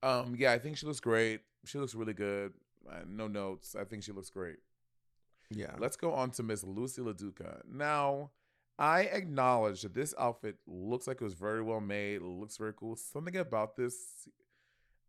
[0.03, 1.41] Um, yeah, I think she looks great.
[1.65, 2.53] She looks really good.
[2.91, 3.77] Uh, no notes.
[3.79, 4.57] I think she looks great.
[5.51, 5.75] Yeah.
[5.79, 7.63] Let's go on to Miss Loosey LaDuca.
[7.71, 8.31] Now,
[8.79, 12.17] I acknowledge that this outfit looks like it was very well made.
[12.17, 12.97] It looks very cool.
[12.97, 14.29] Something about this,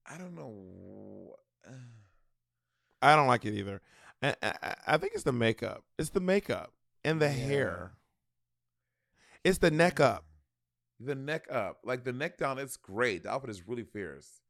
[0.05, 1.35] I don't know.
[3.01, 3.81] I don't like it either.
[4.21, 5.83] I, I, I think it's the makeup.
[5.97, 6.73] It's the makeup
[7.03, 7.31] and the Yeah.
[7.31, 7.91] hair.
[9.43, 10.25] It's the neck up.
[10.99, 13.23] The neck up, like the neck down, it's great.
[13.23, 14.41] The outfit is really fierce.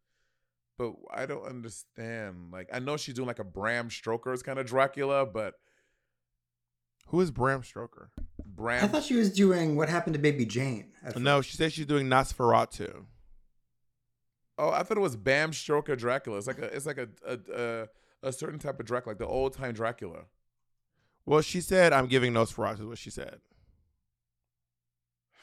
[0.81, 2.49] But I don't understand.
[2.51, 5.53] Like, I know she's doing like a Bram Stoker's kind of Dracula, but
[7.09, 8.09] Who is Bram Stoker?
[8.43, 8.83] Bram.
[8.83, 10.91] I thought she was doing what happened to Baby Jane.
[11.15, 13.05] No, she said she's doing Nosferatu.
[14.57, 16.39] oh, I thought it was Bam Stoker Dracula.
[16.39, 17.37] It's like a, it's like a, a,
[18.23, 20.23] a, a certain type of Dracula, like the old time Dracula.
[21.27, 22.79] Well, she said I'm giving Nosferatu.
[22.79, 23.39] Is what she said.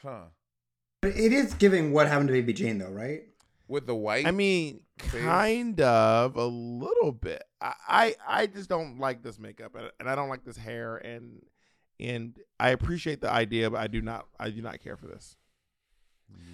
[0.01, 0.23] Huh.
[1.01, 3.21] But it is giving what happened to Baby Jane, though, right?
[3.69, 4.25] With the white.
[4.25, 5.23] I mean, Face.
[5.23, 7.43] kind of a little bit.
[7.61, 10.97] I, I I just don't like this makeup and, and I don't like this hair
[10.97, 11.41] and
[11.99, 15.37] and I appreciate the idea, but I do not I do not care for this.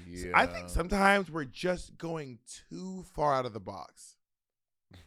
[0.07, 0.31] yeah.
[0.35, 2.39] I think sometimes we're just going
[2.69, 4.17] too far out of the box.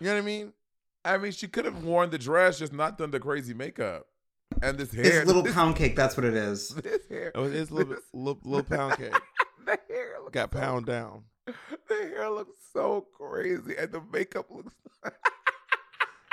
[0.00, 0.52] You know what I mean?
[1.04, 4.06] I mean, she could have worn the dress, just not done the crazy makeup.
[4.62, 5.20] And this hair.
[5.20, 5.94] It's little this, pound cake.
[5.94, 6.70] That's what it is.
[6.82, 7.32] This hair.
[7.34, 9.14] Oh, it is little bit little, little pound cake.
[9.66, 11.24] the hair looks Got so pound down.
[11.88, 14.74] The hair looks so crazy, and the makeup looks.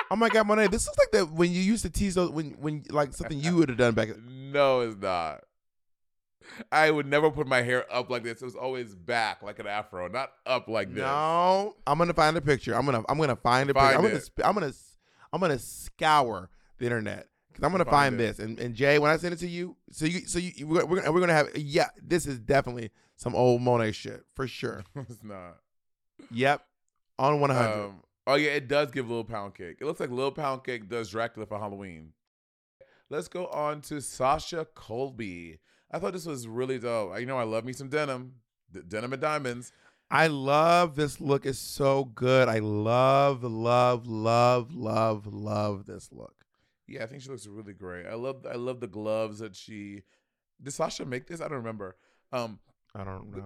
[0.10, 2.52] Oh my god, Monet, this looks like that when you used to tease those when
[2.60, 4.10] when like something you would have done back.
[4.30, 5.46] no, it's not.
[6.70, 8.42] I would never put my hair up like this.
[8.42, 10.98] It was always back like an afro, not up like this.
[10.98, 12.76] No, I'm gonna find a picture.
[12.76, 13.98] I'm gonna I'm gonna find a Find picture.
[13.98, 14.74] I'm gonna I'm gonna
[15.32, 18.40] I'm gonna scour the internet because I'm gonna Find find, this.
[18.40, 20.98] And, and Jay, when I send it to you, so you so you we're, we're
[20.98, 22.92] gonna we're gonna have yeah, this is definitely
[23.22, 24.84] some old Monet shit for sure.
[24.96, 25.58] it's not.
[26.32, 26.66] yep,
[27.20, 27.86] on 100.
[27.86, 29.78] Um, oh yeah, it does give Little Pound Cake.
[29.80, 32.14] It looks like Little Pound Cake does Dracula for Halloween.
[33.10, 35.60] Let's go on to Sasha Colby.
[35.92, 37.20] I thought this was really dope.
[37.20, 38.36] You know, I love me some denim,
[38.74, 39.72] D- denim and diamonds.
[40.10, 41.46] I love this look.
[41.46, 42.48] It's so good.
[42.48, 46.46] I love love love love love this look.
[46.88, 48.08] Yeah, I think she looks really great.
[48.08, 50.02] I love, I love the gloves that she.
[50.62, 51.40] Did Sasha make this?
[51.40, 51.96] I don't remember.
[52.32, 52.60] Um,
[52.96, 53.46] I don't know.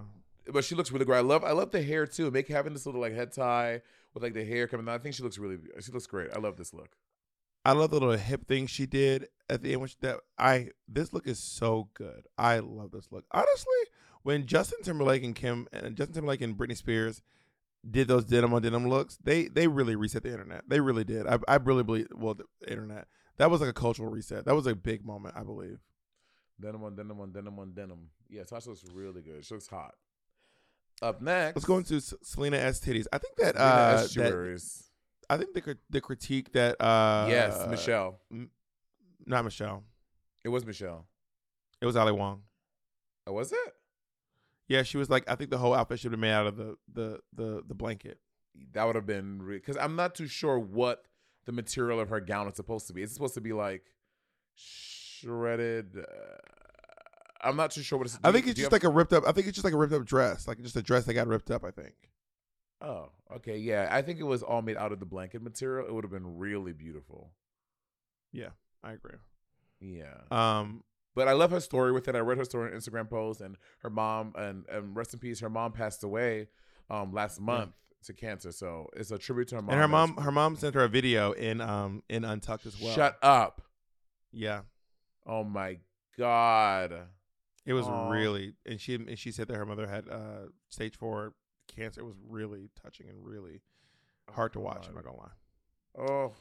[0.51, 1.17] but she looks really great.
[1.17, 2.29] I love, I love the hair too.
[2.31, 3.81] Make having this little like head tie
[4.13, 4.95] with like the hair coming out.
[4.95, 6.29] I think she looks really, she looks great.
[6.35, 6.95] I love this look.
[7.63, 11.13] I love the little hip thing she did at the end, which that I this
[11.13, 12.27] look is so good.
[12.37, 13.25] I love this look.
[13.31, 13.73] Honestly,
[14.21, 17.23] when Justin Timberlake and Kim and Justin Timberlake and Britney Spears
[17.89, 20.63] did those denim on denim looks, they they really reset the internet.
[20.67, 21.25] They really did.
[21.25, 23.07] I I really believe well the internet.
[23.37, 24.45] That was like a cultural reset.
[24.45, 25.79] That was a big moment, I believe.
[26.59, 28.09] Denim on denim on denim on denim.
[28.29, 29.43] Yeah, Sasha looks really good.
[29.45, 29.95] She looks hot.
[31.01, 33.05] Up next, Let's go into Salina EsTitties.
[33.11, 34.71] I think that uh that,
[35.29, 38.19] I think the the critique that uh yes, Michelle.
[39.25, 39.83] not Michelle.
[40.45, 41.05] It was Michelle.
[41.81, 42.43] It was Ali Wong.
[43.27, 43.75] Oh, was it?
[44.67, 46.55] Yeah, she was like, I think the whole outfit should have been made out of
[46.55, 48.19] the the the the blanket.
[48.71, 51.03] That would have been because I'm not too sure what
[51.45, 53.01] the material of her gown is supposed to be.
[53.01, 53.83] Is it supposed to be like
[55.19, 55.97] shredded?
[55.97, 56.03] Uh,
[57.41, 58.17] I'm not too sure what it's.
[58.23, 59.23] I think it's just like a ripped up.
[59.27, 61.27] I think it's just like a ripped up dress, like just a dress that got
[61.27, 61.63] ripped up.
[61.63, 61.93] I think.
[62.81, 63.87] Oh, okay, yeah.
[63.91, 65.87] I think it was all made out of the blanket material.
[65.87, 67.31] It would have been really beautiful.
[68.31, 68.49] Yeah,
[68.83, 69.17] I agree.
[69.79, 70.13] Yeah.
[70.31, 70.83] Um,
[71.15, 72.15] But I love her story with it.
[72.15, 75.39] I read her story on Instagram post, and her mom, and, and rest in peace,
[75.39, 76.47] her mom passed away
[76.89, 77.71] um last month
[78.03, 78.51] to cancer.
[78.51, 79.71] So it's a tribute to her mom.
[79.71, 82.93] and her mom, her mom sent her a video in um in Untucked as well.
[82.93, 83.61] Shut up!
[84.31, 84.61] Yeah,
[85.25, 85.77] Oh my
[86.17, 86.93] god!
[87.65, 88.09] it was Aw.
[88.09, 91.33] really, and she and she said that her mother had uh stage four
[91.67, 92.01] cancer.
[92.01, 93.61] It was really touching and really
[94.29, 94.87] hard to watch.
[94.87, 95.31] I'm not gonna lie.
[95.97, 96.33] Oh,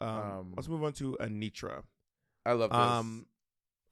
[0.00, 1.82] Um, Um, let's move on to Anetra.
[2.44, 2.78] I love this.
[2.78, 3.26] Um,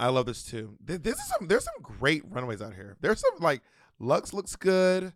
[0.00, 0.76] I love this too.
[0.86, 1.46] Th- This is some.
[1.46, 2.96] There's some great runways out here.
[3.00, 3.62] There's some like
[4.00, 5.12] Luxx looks good.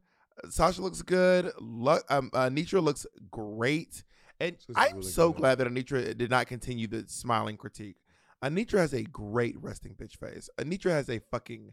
[0.51, 1.53] Sasha looks good.
[1.59, 4.05] Lu- um, uh, Anetra looks great.
[4.41, 5.39] And I'm really so good.
[5.41, 7.97] glad that Anetra did not continue the smiling critique.
[8.43, 10.49] Anetra has a great resting bitch face.
[10.59, 11.73] Anetra has a fucking.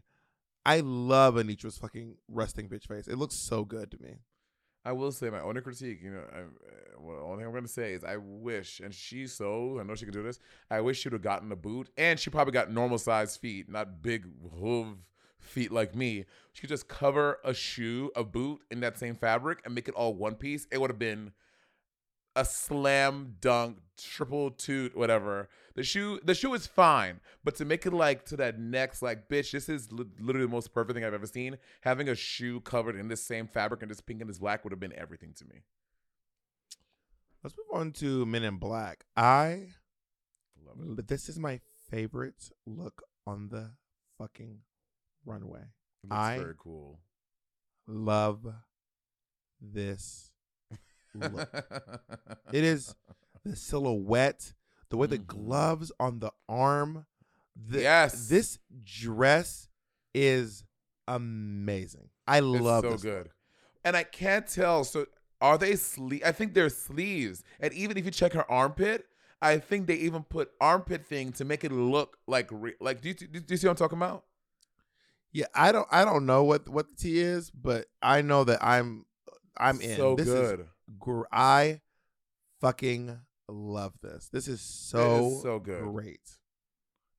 [0.64, 3.08] I love Anetra's fucking resting bitch face.
[3.08, 4.18] It looks so good to me.
[4.84, 6.42] I will say my only critique, you know, I, uh,
[6.98, 9.84] well, the only thing I'm going to say is I wish, and she's so, I
[9.84, 10.40] know she could do this,
[10.72, 13.68] I wish she would have gotten a boot, and she probably got normal sized feet,
[13.68, 14.26] not big
[14.60, 14.96] hoof
[15.38, 16.24] feet like me.
[16.52, 19.94] She could just cover a shoe, a boot in that same fabric and make it
[19.94, 20.66] all one piece.
[20.70, 21.32] It would have been
[22.34, 25.48] a slam dunk, triple toot, whatever.
[25.74, 29.28] The shoe, the shoe is fine, but to make it like to that next, like,
[29.28, 31.56] bitch, this is li- literally the most perfect thing I've ever seen.
[31.80, 34.72] Having a shoe covered in this same fabric and this pink and this black would
[34.72, 35.62] have been everything to me.
[37.42, 39.04] Let's move on to Men in Black.
[39.16, 39.68] I
[40.64, 40.96] Love it.
[40.96, 41.60] But this is my
[41.90, 43.72] favorite look on the
[44.18, 44.58] fucking
[45.24, 45.62] runway.
[46.04, 47.00] It looks I- very cool.
[47.88, 48.46] Love
[49.60, 50.30] this
[51.14, 51.50] look.
[52.52, 52.94] it is
[53.44, 54.52] the silhouette,
[54.92, 55.26] the way the Mhm.
[55.26, 57.06] gloves on the arm.
[57.56, 58.28] The, Yes.
[58.28, 59.68] This dress
[60.14, 60.64] is
[61.08, 62.10] amazing.
[62.26, 62.56] I love it.
[62.58, 63.30] It's love so this good.
[63.84, 64.84] And I can't tell.
[64.84, 65.06] So
[65.40, 66.22] are they sleeve?
[66.26, 67.42] I think they're sleeves.
[67.58, 69.06] And even if you check her armpit,
[69.40, 73.00] I think they even put armpit thing to make it look like re- like.
[73.00, 74.24] Do you, do you see what I'm talking about?
[75.32, 78.62] Yeah, I don't I don't know what what the tea is, but I know that
[78.62, 79.06] I'm
[79.56, 79.96] I'm in.
[79.96, 80.60] So this good.
[80.60, 80.66] is
[80.98, 81.80] gr- I
[82.60, 83.18] fucking
[83.52, 84.28] love this.
[84.32, 85.82] This is so so good.
[85.82, 86.20] great.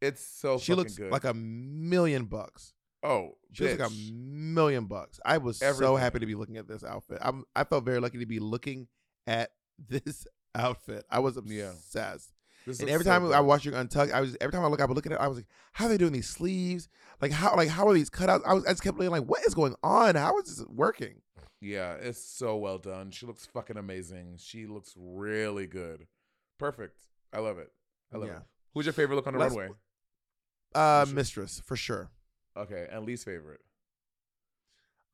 [0.02, 1.12] It's so she looks good.
[1.12, 2.74] like a million bucks.
[3.04, 5.20] oh, She looks like a million bucks.
[5.26, 7.20] I was so happy to be looking at this outfit.
[7.22, 8.88] I'm, I felt very lucky to be looking
[9.28, 9.52] at
[9.90, 11.06] this outfit.
[11.10, 11.72] I was Yeah.
[11.72, 12.34] obsessed.
[12.66, 13.46] This And every so time I good.
[13.46, 15.18] watch you untuck, I was every time I look, I would look at it.
[15.20, 16.88] I was like, "How are they doing these sleeves?
[17.22, 19.46] Like how like how are these cutouts?" I was I just kept looking like, "What
[19.46, 20.16] is going on?
[20.16, 21.22] How is this working?"
[21.60, 23.12] Yeah, it's so well done.
[23.12, 24.36] She looks fucking amazing.
[24.38, 26.08] She looks really good.
[26.58, 26.98] Perfect.
[27.32, 27.72] I love it.
[28.14, 28.38] I love Yeah.
[28.38, 28.44] it.
[28.74, 29.76] Who's your favorite look on the Let's- runway?
[30.76, 31.14] Uh, Mistress.
[31.16, 32.10] mistress for sure.
[32.58, 33.62] Okay, and least favorite.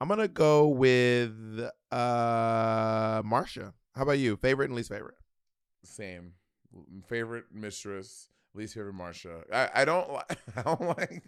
[0.02, 1.60] I'm gonna go with
[1.92, 3.74] uh Marcia.
[3.96, 4.38] How about you?
[4.38, 5.16] Favorite and least favorite?
[5.84, 6.34] Same.
[7.08, 9.44] Favorite mistress, least favorite Marcia.
[9.52, 11.24] I, I don't like I don't like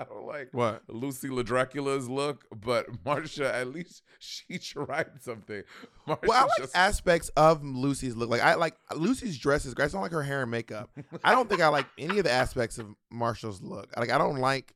[0.04, 0.86] I don't like What?
[0.88, 5.62] Loosey LaDracula's look, but Marcia at least she tried something.
[6.06, 8.30] Marcia Well, I like just aspects of Loosey's look.
[8.30, 9.86] Like I like Loosey's dress is great.
[9.86, 10.90] I don't like her hair and makeup.
[11.22, 13.94] I don't think I like any of the aspects of Marshall's look.
[13.96, 14.74] Like I don't like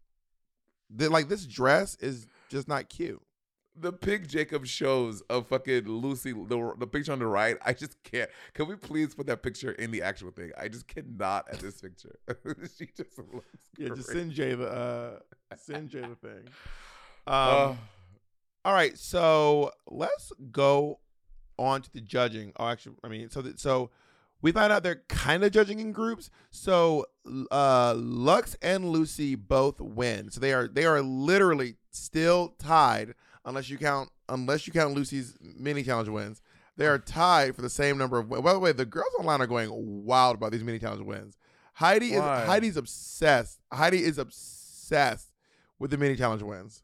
[0.94, 3.22] the like this dress is just not cute.
[3.76, 7.56] The pig Jacob shows of fucking Loosey, the, the picture on the right.
[7.64, 8.30] I just can't.
[8.52, 10.52] Can we please put that picture in the actual thing?
[10.56, 12.16] I just cannot at this picture.
[12.78, 13.48] she just looks.
[13.76, 15.18] Yeah, just send Jay the uh
[15.56, 16.48] send Jay the thing.
[17.26, 17.78] Um Oh,
[18.66, 21.00] all right, so let's go
[21.58, 22.52] on to the judging.
[22.58, 23.90] Oh, actually, I mean, so that so
[24.42, 26.28] we find out they're kind of judging in groups.
[26.50, 27.06] So
[27.50, 30.30] uh Luxx and Loosey both win.
[30.30, 33.14] So they are they are literally still tied
[33.44, 36.40] unless you count unless you count Loosey's mini challenge wins.
[36.76, 38.28] They are tied for the same number of.
[38.28, 38.42] Wins.
[38.42, 39.68] By the way, the girls online are going
[40.04, 41.36] wild about these mini challenge wins.
[41.74, 43.60] Heidi is Heidi's obsessed.
[43.72, 45.30] Heidi is obsessed
[45.78, 46.82] with the mini challenge wins.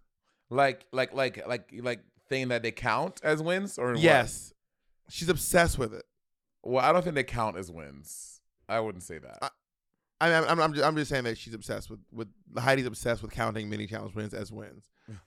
[0.48, 4.00] like, like, like, like, like, thing that they count as wins or what?
[4.00, 4.52] Yes,
[5.08, 6.04] she's obsessed with it.
[6.62, 8.40] Well, I don't think they count as wins.
[8.68, 9.38] I wouldn't say that.
[9.42, 9.48] I-
[10.22, 13.22] I mean, I'm, I'm, just, I'm just saying that she's obsessed with with Heidi's obsessed
[13.22, 14.84] with counting mini challenge wins as wins.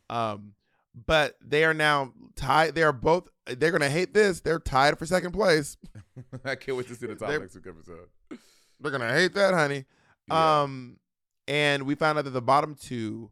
[0.07, 0.53] Um,
[0.93, 2.75] but they are now tied.
[2.75, 3.29] They are both.
[3.45, 4.41] They're gonna hate this.
[4.41, 5.77] They're tied for second place.
[6.45, 8.07] I can't wait to see the top They're- next week episode.
[8.79, 9.85] They're gonna hate that, honey.
[10.27, 10.61] Yeah.
[10.63, 10.97] Um,
[11.47, 13.31] and we found out that the bottom two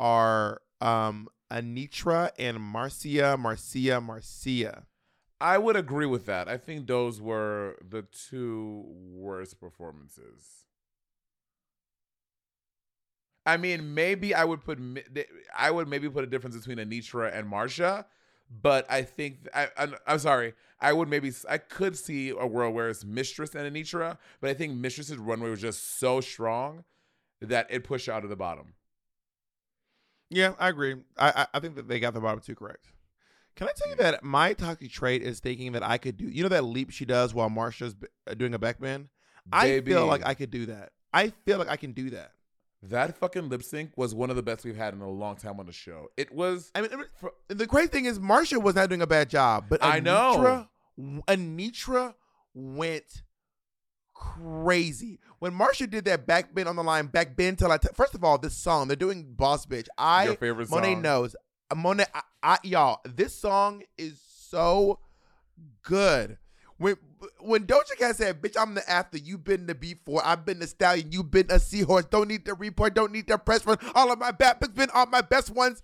[0.00, 4.84] are um Anetra and Marcia, Marcia, Marcia.
[5.40, 6.48] I would agree with that.
[6.48, 10.64] I think those were the two worst performances.
[13.48, 14.78] I mean, maybe I would put
[15.56, 18.04] I would maybe put a difference between Anetra and Marcia,
[18.62, 20.52] but I think I, I'm, I'm sorry.
[20.82, 24.54] I would maybe I could see a world where it's Mistress and Anetra, but I
[24.54, 26.84] think Mistress's runway was just so strong
[27.40, 28.74] that it pushed out of the bottom.
[30.28, 30.96] Yeah, I agree.
[31.16, 32.88] I, I think that they got the bottom two correct.
[33.56, 36.42] Can I tell you that my toxic trait is thinking that I could do you
[36.42, 37.96] know that leap she does while Marcia's
[38.36, 39.08] doing a backbend?
[39.50, 40.92] I feel like I could do that.
[41.14, 42.32] I feel like I can do that.
[42.82, 45.58] That fucking lip sync was one of the best we've had in a long time
[45.58, 46.08] on the show.
[46.16, 46.70] It was.
[46.74, 49.82] I mean, mean, the crazy thing is Marcia was not doing a bad job, but
[49.82, 50.66] I know.
[50.98, 52.14] Anetra, Anetra
[52.54, 53.22] went
[54.14, 57.78] crazy when Marcia did that back bend on the line, back bend till I.
[57.78, 61.02] T- First of all, this song they're doing "Boss Bitch." I Your favorite Monet song.
[61.02, 61.36] knows.
[61.74, 65.00] Monet, I, I, y'all, this song is so
[65.82, 66.38] good.
[66.78, 66.96] When
[67.40, 70.66] when Doja Cat said, "Bitch, I'm the after You've been the before, I've been the
[70.66, 72.04] stallion, You've been a seahorse.
[72.06, 73.78] Don't need the report, don't need the press run.
[73.94, 75.82] All of my bad picks been all my best ones."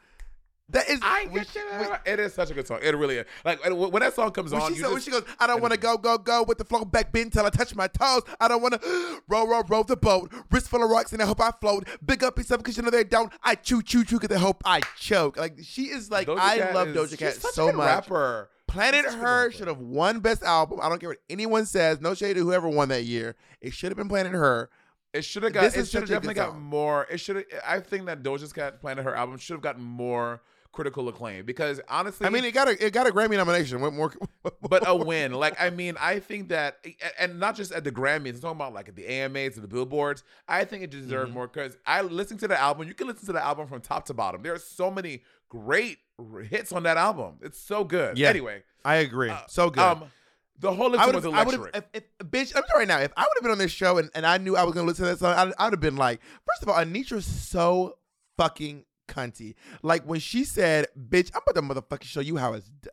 [0.71, 1.67] That is, I when get she- you.
[1.91, 2.79] when- It is such a good song.
[2.83, 3.27] It really is.
[3.45, 5.61] Like when that song comes when on, she, you said, when she goes, I don't
[5.61, 8.23] want to go, go, go with the flow back bend till I touch my toes.
[8.41, 10.33] I don't want to row, row, row the boat.
[10.51, 11.87] Wrist full of rocks and I hope I float.
[12.07, 13.31] Big up yourself because you know they don't.
[13.43, 15.37] I chew, chew, chew because they hope I choke.
[15.37, 17.67] Like she is like, Doja I Cat love is- Doja she's Cat such a so
[17.67, 17.87] good much.
[17.87, 18.49] Rapper.
[18.75, 20.81] Planet She's such a good Her should have won Best Album.
[20.83, 22.01] I don't care what anyone says.
[22.01, 23.37] No shade to whoever won that year.
[23.61, 24.69] It should have been Planet Her.
[25.13, 25.63] It should have got.
[25.63, 27.07] This It should have definitely got more.
[27.11, 27.45] It should have.
[27.67, 31.81] I think that Doja Cat Planet her album should have gotten more critical acclaim because
[31.89, 33.81] honestly, I mean, it got a it got a Grammy nomination.
[33.81, 34.13] What more?
[34.69, 35.33] but a win.
[35.33, 36.85] Like I mean, I think that,
[37.17, 38.35] and not just at the Grammys.
[38.35, 40.25] I'm talking about like at the AMAs and the Billboards.
[40.49, 41.35] I think it deserved Mm-hmm.
[41.35, 42.89] more because I listened to the album.
[42.89, 44.43] You can listen to the album from top to bottom.
[44.43, 45.99] There are so many great
[46.49, 47.39] hits on that album.
[47.43, 48.19] It's so good.
[48.19, 48.29] Yeah.
[48.29, 49.31] Anyway, I agree.
[49.31, 49.83] uh, so good.
[49.83, 50.05] Um,
[50.59, 51.77] the whole lip I was electric.
[51.77, 53.01] If, if, bitch, I'm sorry right now.
[53.01, 54.87] If I would have been on this show and, and I knew I was gonna
[54.87, 57.99] listen to that song, I'd, I'd have been like, first of all, Anetra's so
[58.37, 59.55] fucking cunty.
[59.83, 62.91] Like when she said, "Bitch, I'm about to motherfucking show you how it's." D-.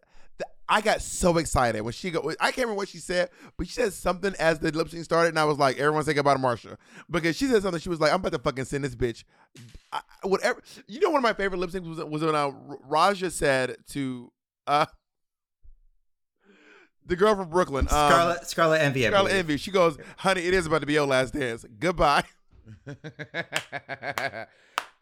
[0.71, 2.31] th- I got so excited when she go.
[2.39, 5.29] I can't remember what she said, but she said something as the lip sync started,
[5.29, 6.77] and I was like, "Everyone say goodbye to Marcia,"
[7.09, 7.79] because she said something.
[7.81, 9.23] She was like, "I'm about to fucking send this bitch."
[9.91, 10.61] I, whatever.
[10.87, 12.51] You know, one of my favorite lip syncs was was when uh,
[12.89, 14.31] Ra'Jah said to
[14.67, 14.85] uh,
[17.05, 19.05] the girl from Brooklyn, um, Scarlet Scarlet Envy.
[19.05, 19.39] I Scarlet believe.
[19.39, 19.57] Envy.
[19.57, 21.65] She goes, "Honey, it is about to be your last dance.
[21.79, 22.23] Goodbye."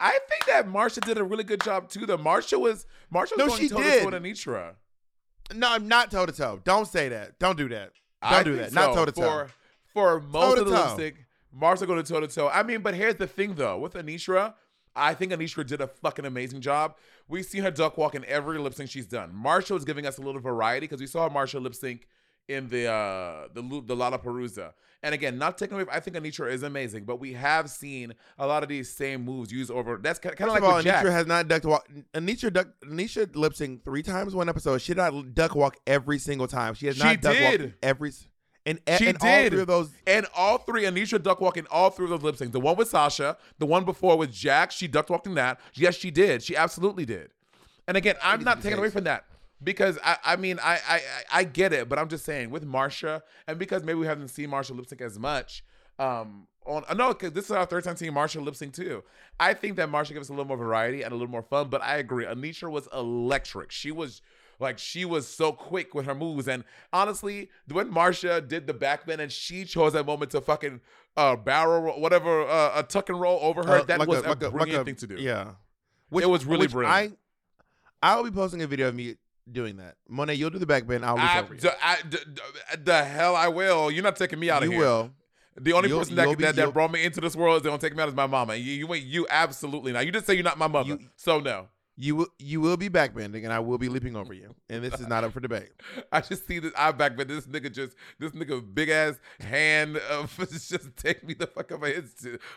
[0.02, 2.06] I think that Marcia did a really good job too.
[2.06, 3.98] The Marcia was Marcia was No, going she toe to did.
[4.02, 4.74] toe with Anetra.
[5.54, 6.60] No, I'm not toe to toe.
[6.64, 7.38] Don't say that.
[7.38, 7.92] Don't do that.
[8.22, 8.72] Don't I do that.
[8.72, 9.00] Not so.
[9.00, 9.22] toe to toe.
[9.22, 9.50] For
[9.92, 10.94] for most of the Toe-to-toe.
[10.96, 12.48] lipstick, Marcia go to toe to toe.
[12.48, 14.54] I mean, but here's the thing though, with Anetra,
[14.94, 16.96] I think Anetra did a fucking amazing job.
[17.28, 19.34] We see her duck walk in every lip sync she's done.
[19.34, 22.06] Marcia was giving us a little variety because we saw Marcia lip sync
[22.48, 24.72] in the uh the the LaLaPaRUZa.
[25.02, 28.46] And again, not taking away, I think Anetra is amazing, but we have seen a
[28.46, 29.96] lot of these same moves used over.
[29.96, 31.06] That's kind of like all, with Jax.
[31.08, 31.88] Anetra has not ducked walk.
[32.12, 32.68] Anetra duck.
[32.84, 34.78] Anetra lip sync three times one episode.
[34.82, 36.74] She did not duck walk every single time.
[36.74, 37.60] She has She not duck did.
[37.62, 38.12] walked every.
[38.66, 39.90] And, She and all three of those.
[40.06, 42.52] And all three, Anetra duck walking all three of those lip syncs.
[42.52, 45.60] The one with Sasha, the one before with Jax, she duck walked in that.
[45.72, 46.42] Yes, she did.
[46.42, 47.30] She absolutely did.
[47.88, 49.24] And again, I'm not taking away from that
[49.62, 51.00] because I, I mean, I, I,
[51.32, 54.50] I- get it, but I'm just saying with Marcia, and because maybe we haven't seen
[54.50, 55.64] Marcia lip sync as much.
[55.98, 59.02] Um, on I know because this is our third time seeing Marcia lip sync too.
[59.38, 61.68] I think that Marcia gives us a little more variety and a little more fun.
[61.68, 63.70] But I agree, Anetra was electric.
[63.70, 64.20] She was
[64.58, 66.48] like she was so quick with her moves.
[66.48, 70.80] And honestly, when Marcia did the backbend and she chose that moment to fucking
[71.16, 74.18] uh barrel roll, whatever uh, a tuck and roll over her, uh, that like was
[74.22, 75.14] a- a, like a- like a- thing to do.
[75.16, 75.52] Yeah,
[76.12, 77.16] It was really which brilliant.
[78.02, 79.16] I, I'll be posting a video of me
[79.52, 79.96] doing that.
[80.08, 81.04] Monet, you'll do the back bend.
[81.04, 81.60] I'll leap I, over you.
[81.60, 82.42] d- I- d- d-
[82.84, 83.90] the hell I will.
[83.90, 84.78] You're not taking me out of here.
[84.78, 85.10] You will.
[85.60, 87.68] The only You'll- person that, be- that, that brought me into this world is they
[87.68, 88.54] don't take me out as my mama.
[88.54, 90.06] You, you ain't you absolutely not.
[90.06, 90.88] You just say you're not my mother.
[90.90, 91.68] You- so no.
[91.96, 92.28] You will.
[92.38, 94.54] You will be backbending, and I will be leaping over you.
[94.70, 95.68] And this is not up for debate.
[96.12, 99.98] I just see this eye back, but this nigga just this nigga big ass hand
[99.98, 102.14] of just take me the fuck up his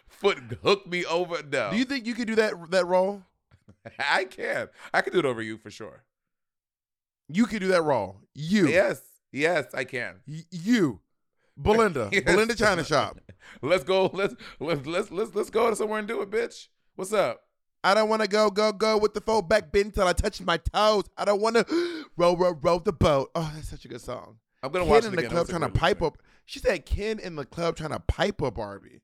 [0.07, 1.41] foot, hook me over.
[1.51, 3.23] No, Do you think you could do that that role?
[3.99, 4.69] I can.
[4.93, 6.03] I can do it over you for sure.
[7.29, 8.17] You can do that role.
[8.33, 8.67] You.
[8.67, 9.01] Yes,
[9.31, 10.21] yes, I can.
[10.27, 10.99] Y- you.
[11.57, 12.09] Belinda.
[12.11, 12.23] Yes.
[12.23, 13.19] Belinda China Shop.
[13.61, 14.09] Let's go.
[14.13, 16.67] Let's let's let's let's let's go to somewhere and do it, bitch.
[16.95, 17.41] What's up?
[17.83, 20.39] I don't want to go, go, go with the full back bend till I touch
[20.41, 21.03] my toes.
[21.17, 23.29] I don't want to row, row, row the boat.
[23.35, 24.37] Oh, that's such a good song.
[24.63, 25.31] I'm gonna Ken watch in the again.
[25.31, 26.17] club trying to pipe up.
[26.45, 29.01] She said Ken in the club trying to pipe up Barbie.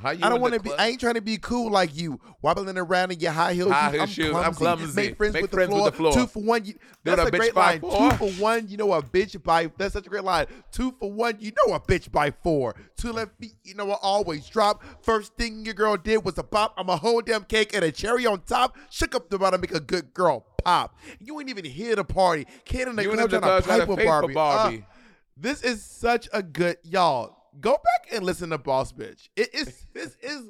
[0.00, 0.72] How you I don't want to be.
[0.72, 3.72] I ain't trying to be cool like you, wobbling around in your high heels.
[3.72, 4.30] High heel I'm, shoes.
[4.30, 4.46] clumsy.
[4.46, 4.96] I'm clumsy.
[4.96, 6.12] Make friends, Make with, friends the with floor.
[6.12, 6.26] the floor.
[6.26, 6.64] Two for one.
[6.64, 6.74] You,
[7.04, 7.80] that's a a, bitch great line.
[7.80, 8.10] four.
[8.10, 8.68] Two for one.
[8.68, 9.70] You know a bitch by.
[9.76, 10.46] That's such a great line.
[10.72, 11.36] Two for one.
[11.40, 12.74] You know a bitch by four.
[12.96, 13.54] Two left feet.
[13.64, 14.82] You know I always drop.
[15.02, 16.74] First thing your girl did was a pop.
[16.76, 18.76] I'm a whole damn cake and a cherry on top.
[18.90, 20.96] Shook up the bottom, make a good girl pop.
[21.20, 22.46] You ain't even hear the party.
[22.64, 24.34] Kid in the club trying to pipe with Barbie.
[24.34, 24.78] Barbie.
[24.78, 24.94] Uh,
[25.36, 27.37] this is such a good y'all.
[27.60, 29.28] Go back and listen to Boss Bitch.
[29.36, 30.44] It is this is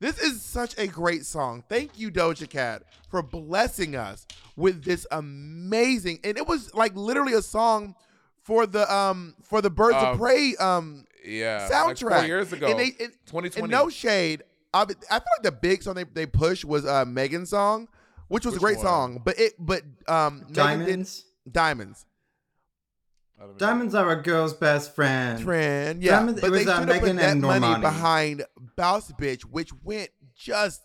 [0.00, 1.64] this is such a great song.
[1.68, 4.26] Thank you, Doja Cat, for blessing us
[4.56, 6.20] with this amazing.
[6.24, 7.94] And it was like literally a song
[8.42, 12.52] for the um for the Birds Um, of Prey um yeah, soundtrack like four years
[12.52, 12.66] ago.
[12.68, 13.60] And they and, 2020.
[13.62, 14.42] and no shade.
[14.72, 17.88] I, I feel like the big song they, they pushed was uh Megan's song,
[18.28, 18.86] which was Which a great one?
[18.86, 19.22] song.
[19.24, 21.24] But it but um Megan did- Diamonds.
[21.50, 22.06] diamonds.
[23.38, 25.42] I don't Diamonds are a girl's best friend.
[25.42, 26.12] Trend, yeah.
[26.12, 28.44] Diamonds- but it was, they uh, should have put Megan that and money behind
[28.76, 30.82] Boss Bitch, which went just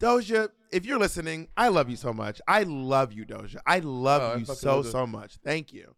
[0.00, 0.48] Doja.
[0.70, 2.40] If you're listening, I love you so much.
[2.46, 3.56] I love you, Doja.
[3.66, 5.36] I love Oh, you fucking so so much.
[5.44, 5.94] Thank you.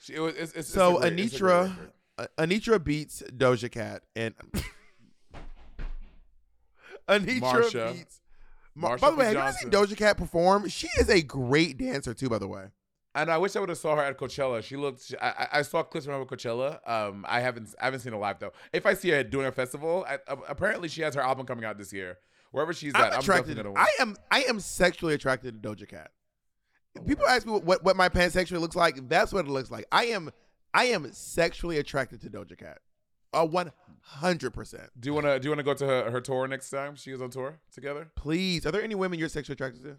[0.00, 1.92] She- it was- it's- it's- it's So it's great Anetra, record.
[2.18, 4.34] uh, Anetra beats Doja Cat, and
[7.08, 7.92] Anetra Marcia.
[7.94, 8.20] beats.
[8.74, 9.26] Mar- Marcia by the way, P.
[9.26, 10.68] have you ever seen Doja Cat perform?
[10.68, 12.28] She is a great dancer too.
[12.28, 12.66] By the way,
[13.16, 14.62] And I wish I would have saw her at Coachella.
[14.62, 15.02] She looked.
[15.06, 16.78] She, I, I- saw clips from her at Coachella.
[16.88, 17.74] Um, I haven't.
[17.80, 18.52] I haven't seen her live though.
[18.72, 21.64] If I see her doing a festival, I, uh, apparently she has her album coming
[21.64, 22.18] out this year.
[22.52, 23.56] Wherever she's I'm at, I'm attracted.
[23.56, 23.80] definitely.
[23.80, 24.16] I am.
[24.30, 26.10] I am sexually attracted to Doja Cat.
[27.06, 29.08] People ask me what, what, my pansexually looks like.
[29.08, 29.86] That's what it looks like.
[29.90, 30.30] I am.
[30.74, 32.78] I am sexually attracted to Doja Cat.
[33.32, 34.90] A one hundred percent.
[35.00, 35.40] Do you want to?
[35.40, 36.96] Do you want to go to her, her tour next time?
[36.96, 38.10] She is on tour together.
[38.14, 39.96] Please, are there any women you're sexually attracted to?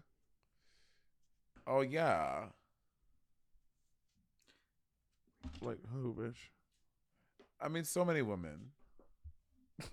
[1.66, 2.44] Oh yeah.
[5.60, 6.36] Like who, bitch?
[7.60, 8.70] I mean, so many women.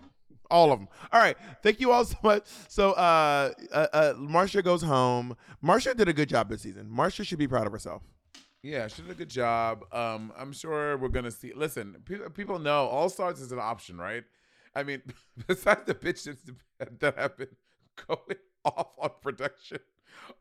[0.52, 0.88] All of them.
[1.12, 1.36] All right.
[1.64, 2.44] Thank you all so much.
[2.68, 5.36] So, uh, uh, uh Marcia goes home.
[5.60, 6.88] Marcia did a good job this season.
[6.88, 8.04] Marcia should be proud of herself.
[8.62, 9.86] Yeah, she did a good job.
[9.92, 11.54] Um, I'm sure we're gonna see.
[11.54, 14.24] Listen, people people know All Stars is an option, right?
[14.76, 15.02] I mean,
[15.48, 16.38] besides the bitches
[17.00, 17.56] that have been
[18.08, 19.80] going off on production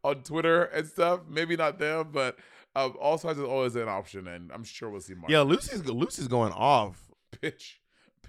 [0.02, 2.38] on Twitter and stuff, maybe not them, but
[2.76, 5.30] um, All sides is always an option, and I'm sure we'll see more.
[5.30, 7.10] Yeah, Loosey's Loosey's going off.
[7.42, 7.74] bitch,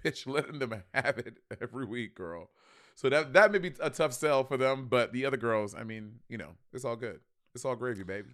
[0.04, 2.50] bitch, letting them have it every week, girl.
[2.96, 5.84] So that that may be a tough sell for them, but the other girls, I
[5.84, 7.20] mean, you know, it's all good.
[7.54, 8.30] It's all gravy, baby.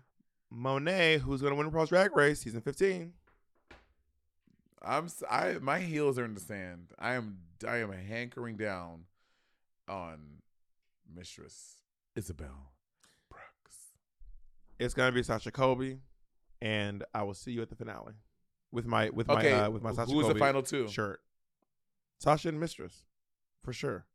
[0.51, 3.13] Monet, who's going to win the RuPaul's Drag Race season 15.
[4.83, 6.87] I'm I my heels are in the sand.
[6.97, 9.05] I am I am hankering down
[9.87, 10.41] on
[11.15, 11.75] Mistress
[12.15, 12.70] Isabelle.
[14.81, 15.99] It's going to be Sasha Colby,
[16.61, 18.13] and I will see you at the finale
[18.71, 20.87] with my with my Okay, uh, with my Sasha who's the final two?
[20.87, 21.21] shirt.
[22.19, 23.03] Sasha and Mistress,
[23.63, 24.05] for sure.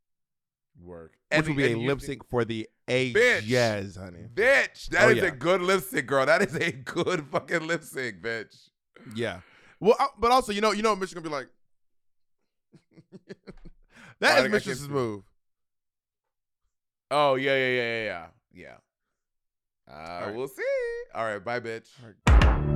[0.78, 1.14] Work.
[1.34, 3.42] Which will be a and lip sync for the A Bitch.
[3.42, 4.26] Jazz, honey.
[4.34, 5.24] Bitch, that Oh, is yeah.
[5.26, 6.26] a good lip sync, girl.
[6.26, 8.68] That is a good fucking lip sync, bitch.
[9.14, 9.40] Yeah.
[9.80, 11.48] Well, uh, but also, you know, you know, Mistress gonna be like,
[14.20, 15.22] that I- I is Mistress's move.
[17.10, 18.76] Oh yeah, yeah, yeah, yeah, yeah.
[19.90, 19.94] Uh,
[20.26, 20.34] right.
[20.34, 20.62] We'll see.
[21.14, 22.75] All right, bye, bitch.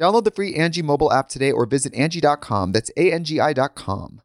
[0.00, 2.72] Download the free Angie mobile app today or visit Angie.com.
[2.72, 4.20] That's A N G I.com.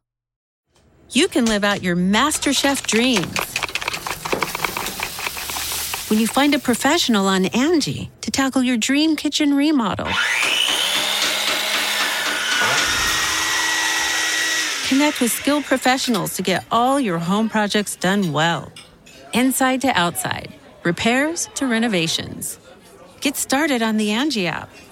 [1.10, 3.38] you can live out your MasterChef dreams.
[6.10, 10.06] When you find a professional on Angie to tackle your dream kitchen remodel.
[14.86, 18.70] Connect with skilled professionals to get all your home projects done well.
[19.32, 22.58] Inside to outside, repairs to renovations.
[23.20, 24.68] Get started on the Angie app